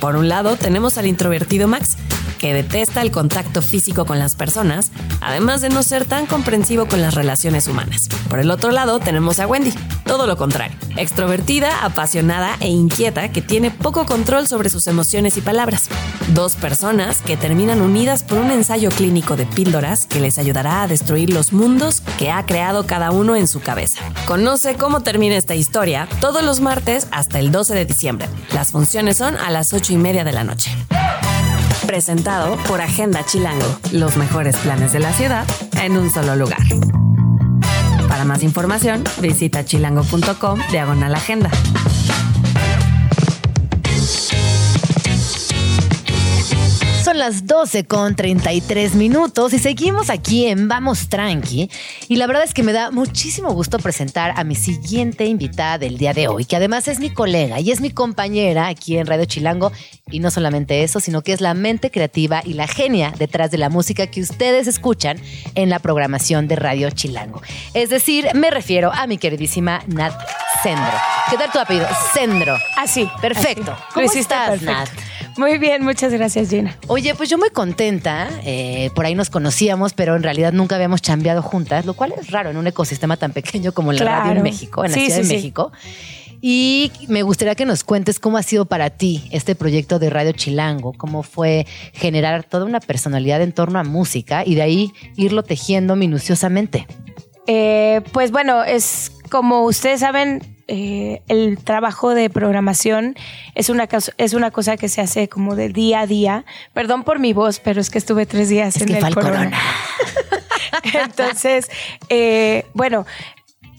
[0.00, 1.96] Por un lado tenemos al introvertido Max,
[2.42, 4.90] que detesta el contacto físico con las personas,
[5.20, 8.08] además de no ser tan comprensivo con las relaciones humanas.
[8.28, 9.72] Por el otro lado tenemos a Wendy,
[10.04, 15.40] todo lo contrario, extrovertida, apasionada e inquieta que tiene poco control sobre sus emociones y
[15.40, 15.88] palabras.
[16.34, 20.88] Dos personas que terminan unidas por un ensayo clínico de píldoras que les ayudará a
[20.88, 24.00] destruir los mundos que ha creado cada uno en su cabeza.
[24.26, 28.28] Conoce cómo termina esta historia todos los martes hasta el 12 de diciembre.
[28.52, 30.72] Las funciones son a las 8 y media de la noche.
[31.86, 35.46] Presentado por Agenda Chilango, los mejores planes de la ciudad
[35.80, 36.62] en un solo lugar.
[38.08, 41.50] Para más información, visita chilango.com diagonal agenda.
[47.02, 51.68] Son las 12 con 33 minutos y seguimos aquí en Vamos Tranqui.
[52.08, 55.98] Y la verdad es que me da muchísimo gusto presentar a mi siguiente invitada del
[55.98, 59.24] día de hoy, que además es mi colega y es mi compañera aquí en Radio
[59.24, 59.72] Chilango.
[60.12, 63.58] Y no solamente eso, sino que es la mente creativa y la genia detrás de
[63.58, 65.18] la música que ustedes escuchan
[65.54, 67.42] en la programación de Radio Chilango.
[67.74, 70.12] Es decir, me refiero a mi queridísima Nat
[70.62, 70.92] Sendro.
[71.30, 71.86] ¿Qué tal tu apellido?
[72.14, 72.56] Sendro.
[72.76, 73.08] Así.
[73.20, 73.72] Perfecto.
[73.72, 73.82] así.
[73.94, 74.72] ¿Cómo estás, perfecto.
[74.72, 74.88] Nat?
[75.38, 76.76] Muy bien, muchas gracias, Gina.
[76.88, 78.28] Oye, pues yo muy contenta.
[78.44, 82.30] eh, por ahí nos conocíamos, pero en realidad nunca habíamos chambeado juntas, lo cual es
[82.30, 84.42] raro en un ecosistema tan pequeño como la radio en Claro.
[84.42, 85.40] México, en la Sí, Ciudad sí, de sí.
[86.44, 90.32] Y me gustaría que nos cuentes cómo ha sido para ti este proyecto de Radio
[90.32, 95.44] Chilango, cómo fue generar toda una personalidad en torno a música y de ahí irlo
[95.44, 96.88] tejiendo minuciosamente.
[97.46, 103.14] Eh, pues bueno, es como ustedes saben, eh, el trabajo de programación
[103.54, 106.44] es una, es una cosa que se hace como de día a día.
[106.72, 109.52] Perdón por mi voz, pero es que estuve tres días en el corona.
[110.92, 111.70] Entonces,
[112.08, 113.06] eh, bueno,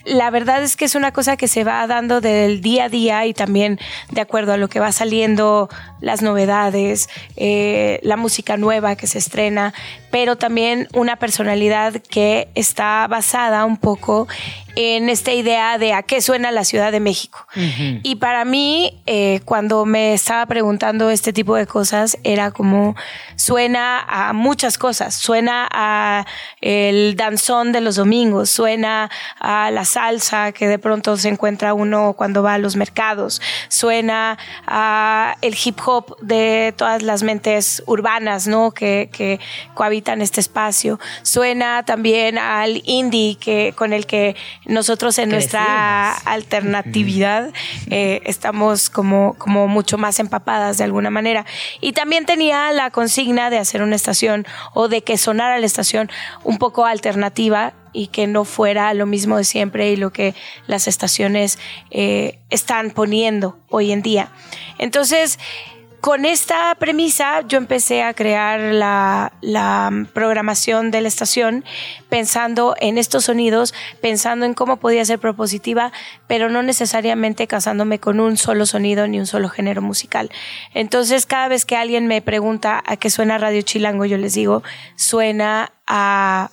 [0.06, 3.26] la verdad es que es una cosa que se va dando del día a día
[3.26, 3.80] y también
[4.12, 5.70] de acuerdo a lo que va saliendo,
[6.02, 9.74] las novedades, eh, la música nueva que se estrena,
[10.12, 14.28] pero también una personalidad que está basada un poco
[14.76, 17.46] en esta idea de a qué suena la Ciudad de México.
[18.04, 22.96] Y para mí, eh, cuando me estaba preguntando este tipo de cosas, era como
[23.36, 25.14] suena a muchas cosas.
[25.16, 26.26] Suena a
[26.62, 29.10] el danzón de los domingos, suena
[29.40, 34.38] a la salsa que de pronto se encuentra uno cuando va a los mercados, suena
[34.66, 38.72] a el hip hop de todas las mentes urbanas, ¿no?
[38.72, 39.40] Que, que
[39.74, 41.00] cohabitan este espacio.
[41.22, 44.36] Suena también al indie que con el que
[44.66, 47.52] nosotros en nuestra alternatividad
[47.90, 51.46] eh, estamos como, como mucho más empapadas de alguna manera.
[51.82, 56.10] Y también tenía la consigna de hacer una estación o de que sonara la estación
[56.44, 60.34] un poco alternativa y que no fuera lo mismo de siempre y lo que
[60.68, 61.60] las estaciones
[61.92, 64.32] eh, están poniendo hoy en día.
[64.80, 65.40] Entonces,
[66.04, 69.32] con esta premisa yo empecé a crear la,
[70.14, 71.64] programación de la estación
[72.10, 75.94] pensando en estos sonidos, pensando en cómo podía ser propositiva,
[76.28, 80.30] pero no necesariamente casándome con un solo sonido ni un solo género musical.
[80.74, 84.62] Entonces cada vez que alguien me pregunta a qué suena Radio Chilango, yo les digo,
[84.98, 86.50] suena a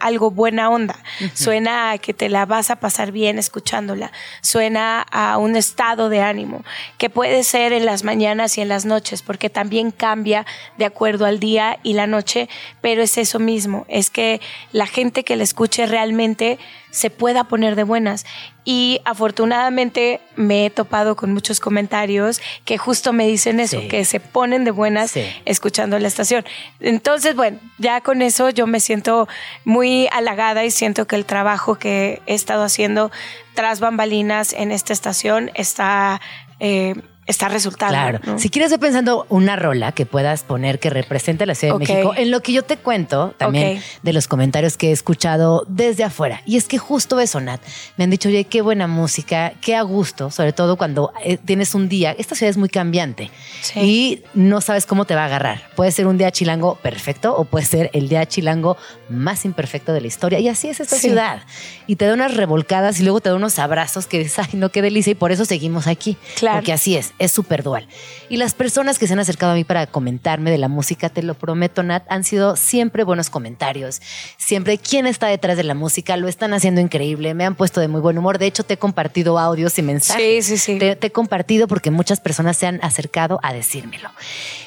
[0.00, 0.96] algo buena onda,
[1.34, 6.20] suena a que te la vas a pasar bien escuchándola, suena a un estado de
[6.20, 6.64] ánimo,
[6.98, 10.46] que puede ser en las mañanas y en las noches, porque también cambia
[10.78, 12.48] de acuerdo al día y la noche,
[12.80, 14.40] pero es eso mismo, es que
[14.72, 16.58] la gente que la escuche realmente
[16.90, 18.26] se pueda poner de buenas.
[18.64, 24.20] Y afortunadamente me he topado con muchos comentarios que justo me dicen eso, que se
[24.20, 25.14] ponen de buenas
[25.44, 26.44] escuchando la estación.
[26.78, 29.28] Entonces, bueno, ya con eso yo me siento
[29.64, 33.10] muy halagada y siento que el trabajo que he estado haciendo
[33.54, 36.20] tras bambalinas en esta estación está
[36.60, 36.94] eh,
[37.26, 37.92] está resultando.
[37.92, 38.38] Claro.
[38.38, 41.80] Si quieres ir pensando una rola que puedas poner que represente a la Ciudad de
[41.80, 46.04] México, en lo que yo te cuento también de los comentarios que he escuchado desde
[46.04, 46.42] afuera.
[46.44, 47.60] Y es que justo eso, Nat.
[47.96, 51.74] Me han dicho, oye, qué buena música, qué a gusto, sobre todo cuando eh, tienes
[51.74, 52.14] un día.
[52.18, 53.30] Esta ciudad es muy cambiante
[53.76, 55.62] y no sabes cómo te va a agarrar.
[55.76, 58.76] Puede ser un día chilango perfecto o puede ser el día chilango
[59.08, 60.40] más imperfecto de la historia.
[60.40, 61.42] Y así es esta ciudad.
[61.86, 64.70] Y te da unas revolcadas y luego te da unos abrazos que dices, ay, no,
[64.70, 65.12] qué delicia.
[65.12, 66.16] Y por eso seguimos aquí.
[66.36, 66.58] Claro.
[66.58, 67.86] Porque así es es súper dual.
[68.28, 71.22] Y las personas que se han acercado a mí para comentarme de la música, te
[71.22, 74.00] lo prometo, Nat, han sido siempre buenos comentarios.
[74.36, 77.88] Siempre quién está detrás de la música, lo están haciendo increíble, me han puesto de
[77.88, 78.38] muy buen humor.
[78.38, 80.46] De hecho, te he compartido audios y mensajes.
[80.46, 80.78] Sí, sí, sí.
[80.78, 84.10] Te, he compartido porque muchas personas se han acercado a decírmelo.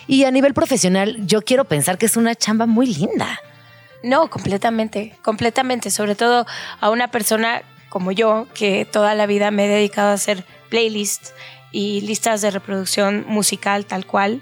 [0.07, 3.39] Y a nivel profesional, yo quiero pensar que es una chamba muy linda.
[4.03, 5.89] No, completamente, completamente.
[5.89, 6.45] Sobre todo
[6.81, 7.63] a una persona
[7.93, 11.31] como yo, que toda la vida me he dedicado a hacer playlists
[11.73, 14.41] y listas de reproducción musical tal cual.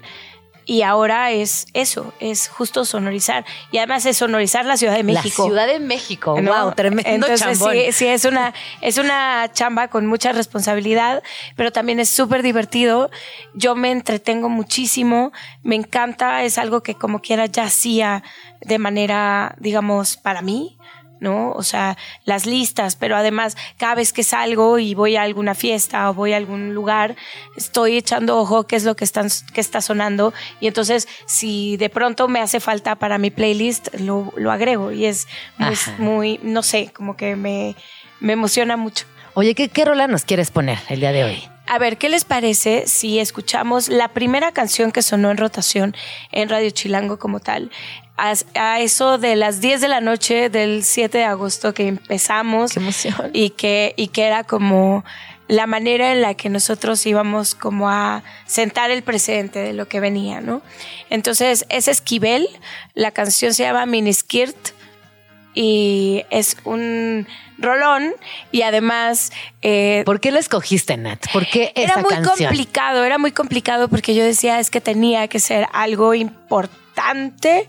[0.64, 3.44] Y ahora es eso, es justo sonorizar.
[3.72, 5.42] Y además es sonorizar la Ciudad de México.
[5.42, 10.06] La Ciudad de México, wow, tremendo Entonces, Sí, sí, es una, es una chamba con
[10.06, 11.22] mucha responsabilidad,
[11.56, 13.10] pero también es súper divertido.
[13.54, 15.32] Yo me entretengo muchísimo,
[15.64, 18.22] me encanta, es algo que como quiera ya hacía
[18.60, 20.78] de manera, digamos, para mí.
[21.22, 21.52] ¿No?
[21.52, 26.10] O sea, las listas, pero además cada vez que salgo y voy a alguna fiesta
[26.10, 27.16] o voy a algún lugar,
[27.56, 31.88] estoy echando ojo qué es lo que, están, que está sonando y entonces si de
[31.88, 36.90] pronto me hace falta para mi playlist, lo, agrego y es muy, muy, no sé,
[36.92, 37.76] como que me,
[38.20, 39.06] me emociona mucho.
[39.34, 41.51] Oye, ¿qué, ¿qué rola nos quieres poner el día de hoy?
[41.72, 45.96] A ver, ¿qué les parece si escuchamos la primera canción que sonó en rotación
[46.30, 47.70] en Radio Chilango como tal?
[48.18, 52.72] a, eso de las 10 de la noche del 7 de agosto que empezamos.
[53.32, 55.02] Y que, y que era como
[55.48, 59.98] la manera en la que nosotros íbamos como a sentar el presente de lo que
[59.98, 60.60] venía, ¿no?
[61.08, 62.50] Entonces, es Esquivel,
[62.92, 64.74] la canción se llama Miniskirt
[65.54, 67.26] y es un
[67.58, 68.14] rolón
[68.50, 69.32] y además...
[69.62, 71.26] Eh, ¿Por qué la escogiste, Nat?
[71.32, 75.28] ¿Por qué esa Era muy complicado, era muy complicado porque yo decía es que tenía
[75.28, 77.66] que ser algo importante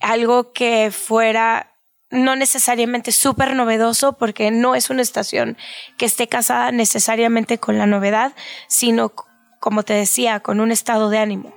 [0.00, 1.74] algo que fuera
[2.10, 5.58] no necesariamente súper novedoso, porque no es una estación
[5.98, 8.32] que esté casada necesariamente con la novedad,
[8.66, 9.12] sino,
[9.60, 11.54] como te decía, con un estado de ánimo.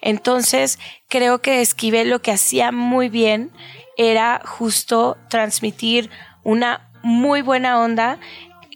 [0.00, 3.52] Entonces, creo que Esquivel lo que hacía muy bien
[3.96, 6.10] era justo transmitir
[6.42, 8.18] una muy buena onda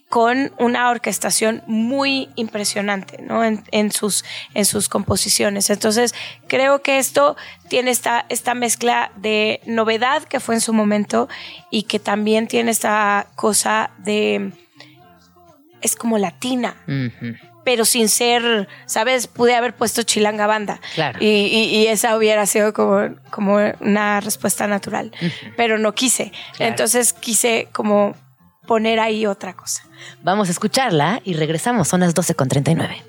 [0.09, 3.43] con una orquestación muy impresionante ¿no?
[3.45, 4.25] en, sus,
[4.55, 5.69] en sus composiciones.
[5.69, 6.15] Entonces,
[6.47, 7.37] creo que esto
[7.69, 11.29] tiene esta, esta mezcla de novedad que fue en su momento
[11.71, 14.53] y que también tiene esta cosa de...
[15.83, 16.77] es como latina.
[17.67, 19.27] Pero sin ser, ¿sabes?
[19.27, 20.81] Pude haber puesto Chilanga Banda.
[20.95, 21.19] Claro.
[21.21, 25.11] Y, esa hubiera sido como, como una respuesta natural.
[25.57, 26.31] Pero no quise.
[26.61, 28.15] Entonces quise como
[28.69, 29.83] poner ahí otra cosa.
[30.23, 31.89] Vamos a escucharla y regresamos.
[31.89, 33.03] Son las 12.39.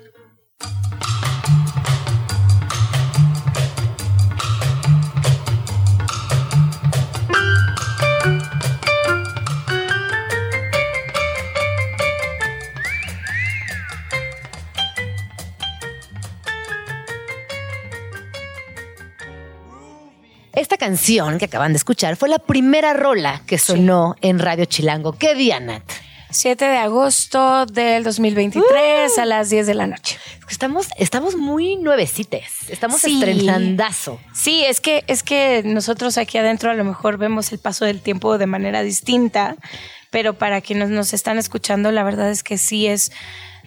[20.68, 25.12] Esta canción que acaban de escuchar fue la primera rola que sonó en Radio Chilango.
[25.14, 25.82] ¿Qué día, Nat?
[26.28, 29.20] 7 de agosto del 2023 uh.
[29.22, 30.18] a las 10 de la noche.
[30.50, 33.14] Estamos, estamos muy nuevecites, estamos sí.
[33.14, 34.20] estrenandazo.
[34.34, 38.02] Sí, es que, es que nosotros aquí adentro a lo mejor vemos el paso del
[38.02, 39.56] tiempo de manera distinta,
[40.10, 43.10] pero para quienes nos están escuchando, la verdad es que sí es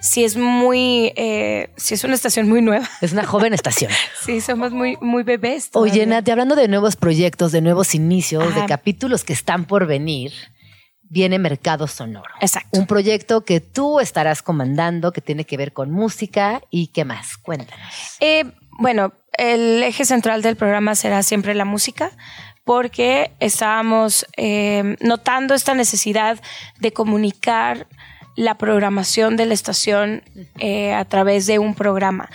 [0.01, 2.89] sí es muy, eh, sí es una estación muy nueva.
[3.01, 3.91] Es una joven estación.
[4.25, 5.69] sí, somos muy, muy bebés.
[5.73, 10.33] Oye, Nati, hablando de nuevos proyectos, de nuevos inicios, de capítulos que están por venir,
[11.03, 12.33] viene Mercado Sonoro.
[12.41, 12.79] Exacto.
[12.79, 17.37] Un proyecto que tú estarás comandando, que tiene que ver con música y qué más.
[17.37, 17.93] Cuéntanos.
[18.19, 18.45] Eh,
[18.79, 22.11] bueno, el eje central del programa será siempre la música
[22.63, 26.39] porque estábamos eh, notando esta necesidad
[26.79, 27.87] de comunicar
[28.41, 30.23] la programación de la estación
[30.57, 32.27] eh, a través de un programa.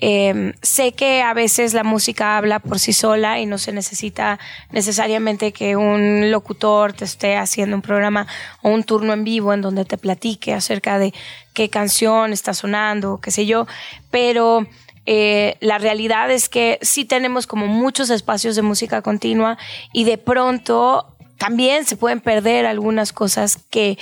[0.00, 4.38] Em, sé que a veces la música habla por sí sola y no se necesita
[4.70, 8.28] necesariamente que un locutor te esté haciendo un programa
[8.62, 11.12] o un turno en vivo en donde te platique acerca de
[11.54, 13.66] qué canción está sonando, qué sé yo,
[14.12, 14.64] pero
[15.06, 19.58] eh, la realidad es que sí tenemos como muchos espacios de música continua
[19.92, 23.98] y de pronto también se pueden perder algunas cosas que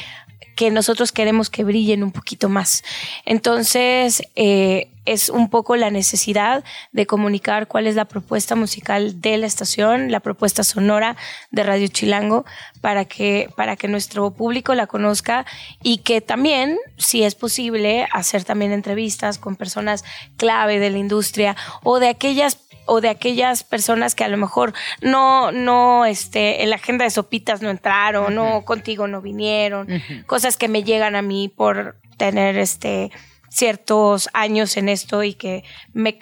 [0.57, 2.83] que nosotros queremos que brillen un poquito más.
[3.25, 9.37] Entonces, eh, es un poco la necesidad de comunicar cuál es la propuesta musical de
[9.37, 11.17] la estación, la propuesta sonora
[11.53, 12.45] de Radio Chilango,
[12.81, 15.47] para que, para que nuestro público la conozca
[15.83, 20.05] y que también, si es posible, hacer también entrevistas con personas
[20.37, 24.73] clave de la industria o de aquellas o de aquellas personas que a lo mejor
[25.01, 29.89] no, no, este, en la agenda de sopitas no entraron, no, contigo no vinieron,
[30.27, 33.11] cosas que me llegan a mí por tener este
[33.49, 35.65] ciertos años en esto y que
[35.95, 36.19] me,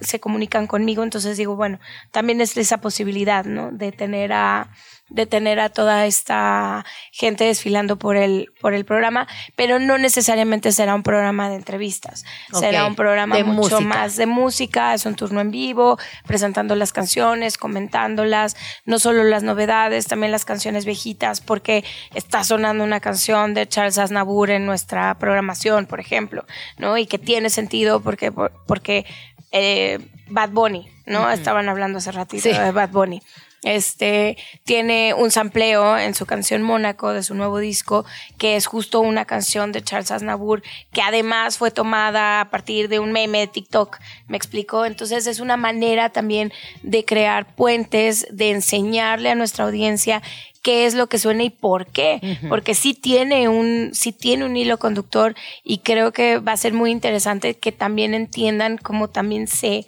[0.00, 1.80] se comunican conmigo, entonces digo, bueno,
[2.12, 3.72] también es esa posibilidad, ¿no?
[3.72, 4.70] De tener a
[5.08, 10.72] de tener a toda esta gente desfilando por el, por el programa, pero no necesariamente
[10.72, 15.40] será un programa de entrevistas, será un programa mucho más de música, es un turno
[15.40, 18.56] en vivo, presentando las canciones, comentándolas,
[18.86, 21.84] no solo las novedades, también las canciones viejitas, porque
[22.14, 26.46] está sonando una canción de Charles Aznavour en nuestra programación, por ejemplo,
[26.78, 26.96] ¿no?
[26.96, 28.32] Y que tiene sentido porque,
[28.66, 29.04] porque
[29.50, 29.98] eh,
[30.28, 31.30] Bad Bunny, ¿no?
[31.30, 33.22] Estaban hablando hace ratito de Bad Bunny.
[33.62, 38.04] Este tiene un sampleo en su canción Mónaco de su nuevo disco,
[38.36, 40.62] que es justo una canción de Charles Aznavour,
[40.92, 43.98] que además fue tomada a partir de un meme de TikTok.
[44.26, 44.84] ¿Me explico?
[44.84, 46.52] Entonces es una manera también
[46.82, 50.22] de crear puentes, de enseñarle a nuestra audiencia
[50.62, 54.56] qué es lo que suena y por qué, porque sí tiene un sí tiene un
[54.56, 55.34] hilo conductor
[55.64, 59.86] y creo que va a ser muy interesante que también entiendan cómo también se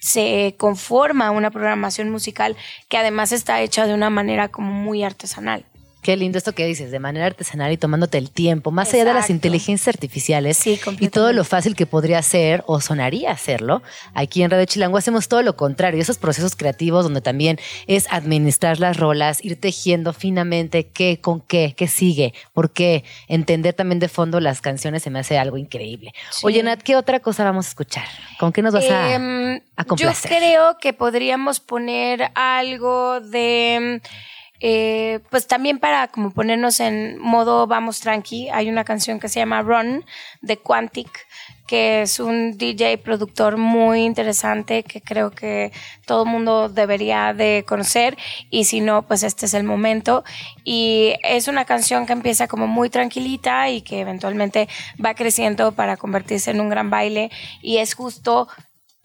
[0.00, 2.56] se conforma una programación musical
[2.88, 5.64] que además está hecha de una manera como muy artesanal.
[6.08, 9.12] Qué lindo esto que dices, de manera artesanal y tomándote el tiempo, más allá de
[9.12, 13.82] las inteligencias artificiales y todo lo fácil que podría ser o sonaría hacerlo.
[14.14, 18.80] Aquí en Radio Chilango hacemos todo lo contrario, esos procesos creativos donde también es administrar
[18.80, 24.08] las rolas, ir tejiendo finamente qué con qué, qué sigue, por qué, entender también de
[24.08, 26.14] fondo las canciones se me hace algo increíble.
[26.42, 28.06] Oye, Nat, ¿qué otra cosa vamos a escuchar?
[28.40, 30.30] ¿Con qué nos vas a, em, a complacer?
[30.30, 34.00] Yo creo que podríamos poner algo de
[34.60, 39.40] eh, pues también para como ponernos en modo vamos tranqui, hay una canción que se
[39.40, 40.04] llama Run
[40.40, 41.26] de Quantic,
[41.68, 45.70] que es un DJ productor muy interesante que creo que
[46.06, 48.16] todo el mundo debería de conocer
[48.50, 50.24] y si no, pues este es el momento.
[50.64, 54.66] Y es una canción que empieza como muy tranquilita y que eventualmente
[55.04, 57.30] va creciendo para convertirse en un gran baile
[57.60, 58.48] y es justo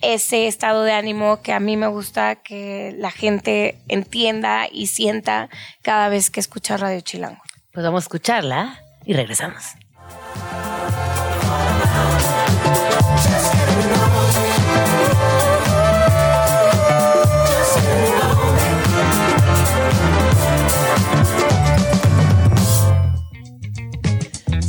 [0.03, 5.49] ese estado de ánimo que a mí me gusta que la gente entienda y sienta
[5.81, 7.41] cada vez que escucha Radio Chilango.
[7.71, 9.63] Pues vamos a escucharla y regresamos.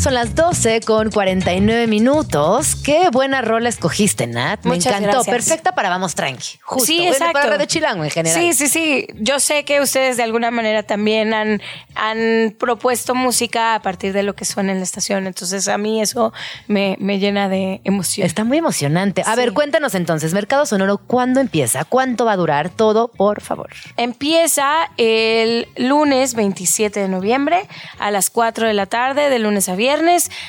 [0.04, 2.76] Son las 12 con 49 minutos.
[2.76, 4.62] Qué buena rola escogiste, Nat.
[4.62, 5.24] Me Muchas encantó.
[5.24, 5.34] gracias.
[5.34, 6.58] Perfecta para Vamos Tranqui.
[6.62, 6.84] Justo.
[6.84, 7.32] Sí, Bueno, exacto.
[7.32, 8.38] Para Radio Chilango en general.
[8.38, 9.06] Sí, sí, sí.
[9.14, 11.62] Yo sé que ustedes de alguna manera también han,
[11.94, 15.26] han propuesto música a partir de lo que suena en la estación.
[15.26, 16.34] Entonces a mí eso
[16.66, 18.26] me, me llena de emoción.
[18.26, 19.22] Está muy emocionante.
[19.24, 21.86] A ver, cuéntanos entonces, Mercado Sonoro, ¿cuándo empieza?
[21.86, 22.68] ¿Cuánto va a durar?
[22.68, 23.70] Todo, por favor.
[23.96, 27.66] Empieza el lunes 27 de noviembre
[27.98, 29.93] a las 4 de la tarde, de lunes a viernes.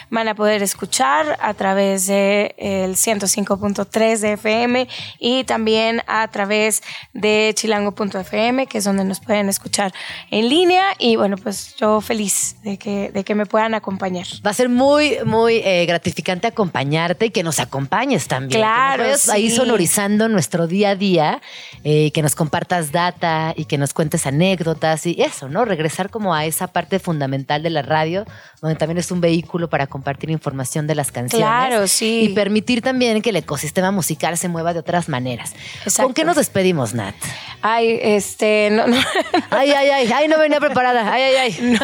[0.09, 4.88] Van a poder escuchar a través del el 105.3 de FM
[5.19, 6.81] y también a través
[7.13, 9.93] de chilango.fm, que es donde nos pueden escuchar
[10.31, 10.84] en línea.
[10.99, 14.26] Y bueno, pues yo feliz de que, de que me puedan acompañar.
[14.45, 18.59] Va a ser muy, muy eh, gratificante acompañarte y que nos acompañes también.
[18.59, 21.41] Claro, Que nos vayas ahí sonorizando nuestro día a día,
[21.84, 25.65] eh, que nos compartas data y que nos cuentes anécdotas y eso, ¿no?
[25.65, 28.26] Regresar como a esa parte fundamental de la radio,
[28.61, 29.35] donde también es un vehículo
[29.70, 31.45] para compartir información de las canciones.
[31.45, 32.22] Claro, sí.
[32.24, 35.53] Y permitir también que el ecosistema musical se mueva de otras maneras.
[35.98, 37.16] ¿Con qué nos despedimos, Nat?
[37.62, 38.98] Ay, este, no, no.
[39.49, 41.12] Ay, ay, ay, ay, no venía preparada.
[41.12, 41.80] Ay, ay, ay.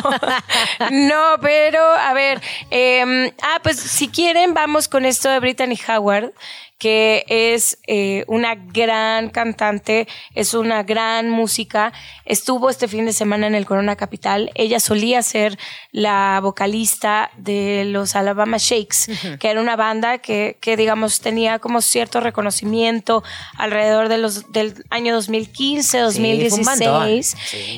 [0.91, 6.34] No, pero a ver, eh, ah, pues si quieren vamos con esto de Brittany Howard,
[6.82, 11.94] que es eh, una gran cantante, es una gran música.
[12.26, 14.49] Estuvo este fin de semana en el Corona Capital.
[14.56, 15.60] Ella solía ser
[15.91, 21.82] la vocalista de los Alabama Shakes, que era una banda que, que, digamos, tenía como
[21.82, 23.24] cierto reconocimiento
[23.60, 26.94] alrededor de los, del año 2015, fue un bandón.
[26.94, 27.36] 2016.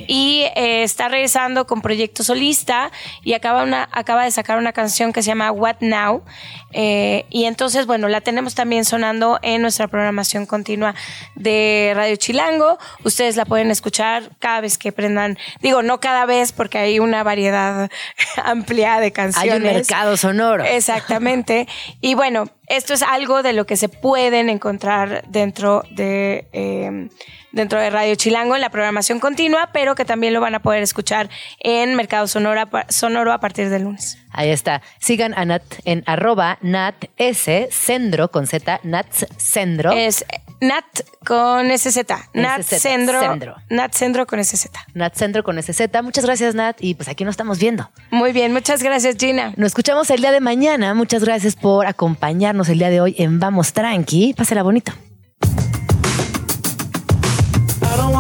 [0.08, 2.90] Y eh, está regresando con proyecto solista
[3.22, 6.24] y acaba, una, acaba de sacar una canción que se llama What Now.
[6.72, 10.94] Eh, y entonces, bueno, la tenemos también sonando en nuestra programación continua
[11.34, 12.78] de Radio Chilango.
[13.04, 17.24] Ustedes la pueden escuchar cada vez que prendan, digo, no cada vez porque hay una
[17.24, 17.90] variedad
[18.44, 19.56] amplia de Hay canciones.
[19.56, 20.64] un mercado sonoro.
[20.64, 21.68] Exactamente.
[22.02, 27.10] Y bueno, esto es algo de lo que se pueden encontrar dentro de, eh,
[27.54, 30.84] dentro de Radio Chilango en la programación continua, pero que también lo van a poder
[30.84, 34.18] escuchar en Mercado Sonora, Sonoro a partir del lunes.
[34.32, 34.82] Ahí está.
[35.00, 39.08] Sigan a Nat en arroba Nat S Sendro con Z, Nat
[39.38, 39.92] Sendro.
[39.92, 40.26] Es
[40.60, 40.86] Nat
[41.26, 41.98] con SZ.
[42.34, 43.20] Nat SZ, Sendro.
[43.20, 43.56] Sendro.
[43.70, 44.70] Nat Sendro con SZ.
[44.94, 45.82] Nat Sendro con SZ.
[46.02, 46.78] Muchas gracias, Nat.
[46.80, 47.90] Y pues aquí nos estamos viendo.
[48.10, 49.54] Muy bien, muchas gracias, Gina.
[49.56, 50.94] Nos escuchamos el día de mañana.
[50.96, 54.34] Muchas gracias por acompañarnos el día de hoy en Vamos Tranqui.
[54.34, 54.94] Pásela bonito.